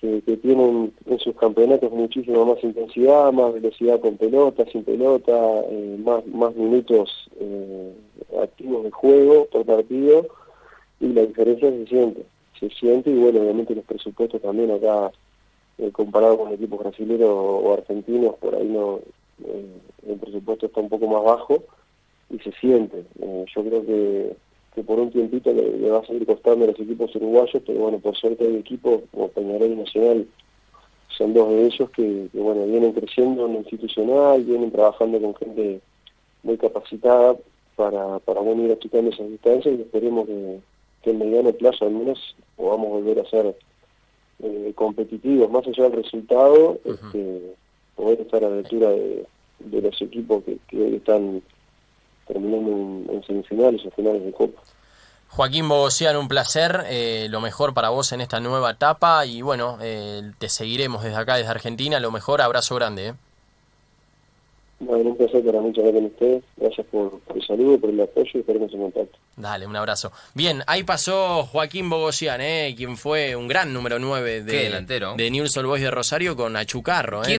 que, 0.00 0.36
tienen 0.36 0.92
en 1.06 1.18
sus 1.18 1.34
campeonatos 1.36 1.90
muchísima 1.90 2.44
más 2.44 2.62
intensidad, 2.62 3.32
más 3.32 3.54
velocidad 3.54 4.00
con 4.00 4.16
pelota, 4.16 4.64
sin 4.70 4.84
pelota, 4.84 5.32
eh, 5.68 5.96
más, 6.04 6.26
más 6.26 6.54
minutos 6.54 7.28
eh, 7.40 7.92
activos 8.42 8.84
de 8.84 8.90
juego 8.90 9.46
por 9.46 9.64
partido 9.64 10.26
y 11.00 11.08
la 11.08 11.22
diferencia 11.22 11.70
se 11.70 11.86
siente, 11.86 12.26
se 12.60 12.70
siente 12.70 13.10
y 13.10 13.14
bueno, 13.14 13.40
obviamente 13.40 13.74
los 13.74 13.84
presupuestos 13.84 14.40
también 14.42 14.70
acá 14.70 15.10
eh, 15.78 15.90
comparado 15.92 16.38
con 16.38 16.52
equipos 16.52 16.80
brasileños 16.80 17.30
o, 17.30 17.72
argentinos, 17.72 18.34
por 18.36 18.54
ahí 18.54 18.68
no 18.68 19.00
el 20.08 20.16
presupuesto 20.16 20.66
está 20.66 20.80
un 20.80 20.88
poco 20.88 21.06
más 21.08 21.22
bajo 21.22 21.62
y 22.30 22.38
se 22.38 22.52
siente. 22.52 23.04
yo 23.18 23.64
creo 23.64 23.86
que, 23.86 24.36
que 24.74 24.82
por 24.82 24.98
un 24.98 25.10
tiempito 25.10 25.52
le, 25.52 25.88
va 25.88 26.00
a 26.00 26.06
seguir 26.06 26.26
costando 26.26 26.64
a 26.64 26.68
los 26.68 26.80
equipos 26.80 27.14
uruguayos, 27.16 27.62
pero 27.64 27.78
bueno, 27.78 27.98
por 27.98 28.16
suerte 28.16 28.46
hay 28.46 28.56
equipos 28.56 29.02
como 29.12 29.28
Peñarol 29.28 29.72
y 29.72 29.76
Nacional, 29.76 30.26
son 31.16 31.32
dos 31.32 31.48
de 31.48 31.66
ellos 31.66 31.90
que, 31.90 32.28
bueno, 32.34 32.66
vienen 32.66 32.92
creciendo 32.92 33.46
en 33.46 33.54
lo 33.54 33.58
institucional, 33.60 34.44
vienen 34.44 34.70
trabajando 34.70 35.20
con 35.20 35.34
gente 35.36 35.80
muy 36.42 36.58
capacitada 36.58 37.36
para, 37.74 38.18
para 38.20 38.40
bueno, 38.40 38.64
ir 38.64 38.72
achicando 38.72 39.10
esas 39.10 39.28
distancias 39.28 39.78
y 39.78 39.82
esperemos 39.82 40.26
que, 40.26 40.58
que 41.02 41.10
en 41.10 41.18
mediano 41.18 41.52
plazo 41.52 41.86
al 41.86 41.92
menos 41.92 42.36
podamos 42.56 42.88
volver 42.90 43.20
a 43.20 43.30
ser 43.30 43.56
eh, 44.42 44.72
competitivos, 44.74 45.50
más 45.50 45.66
allá 45.66 45.84
del 45.84 46.02
resultado, 46.02 46.78
este, 46.84 47.54
poder 47.94 48.20
estar 48.20 48.44
a 48.44 48.50
la 48.50 48.58
altura 48.58 48.90
de, 48.90 49.26
los 49.80 50.02
equipos 50.02 50.44
que, 50.44 50.58
que 50.68 50.82
hoy 50.82 50.96
están 50.96 51.42
terminando 52.26 53.12
en, 53.12 53.24
semifinales 53.24 53.84
o 53.86 53.90
finales 53.90 54.24
de 54.24 54.32
Copa. 54.32 54.62
Joaquín 55.28 55.68
Bogosian, 55.68 56.16
un 56.16 56.28
placer, 56.28 56.84
eh, 56.88 57.26
lo 57.30 57.40
mejor 57.40 57.74
para 57.74 57.90
vos 57.90 58.12
en 58.12 58.20
esta 58.20 58.40
nueva 58.40 58.70
etapa 58.70 59.26
y 59.26 59.42
bueno, 59.42 59.78
eh, 59.82 60.32
te 60.38 60.48
seguiremos 60.48 61.02
desde 61.02 61.16
acá, 61.16 61.36
desde 61.36 61.50
Argentina, 61.50 62.00
lo 62.00 62.10
mejor, 62.10 62.40
abrazo 62.40 62.74
grande. 62.76 63.08
¿eh? 63.08 63.14
Bueno, 64.78 65.10
un 65.10 65.16
placer 65.16 65.42
para 65.44 65.60
muchas 65.60 65.84
gracias 65.84 66.02
a 66.02 66.06
ustedes, 66.06 66.44
gracias 66.56 66.86
por, 66.88 67.20
el 67.34 67.46
saludo, 67.46 67.78
por 67.78 67.90
el 67.90 68.00
apoyo 68.00 68.30
y 68.34 68.38
esperemos 68.38 68.72
en 68.74 68.80
contacto. 68.80 69.18
Dale, 69.36 69.66
un 69.66 69.76
abrazo. 69.76 70.12
Bien, 70.34 70.62
ahí 70.66 70.82
pasó 70.82 71.44
Joaquín 71.44 71.88
Bogosian, 71.88 72.40
¿eh? 72.42 72.74
quien 72.76 72.96
fue 72.96 73.36
un 73.36 73.48
gran 73.48 73.72
número 73.72 73.98
9 73.98 74.42
de, 74.42 74.52
delantero? 74.64 75.14
de 75.16 75.30
News 75.30 75.54
Boys 75.62 75.82
de 75.82 75.90
Rosario 75.90 76.36
con 76.36 76.56
Achucarro. 76.56 77.22
¿eh? 77.22 77.26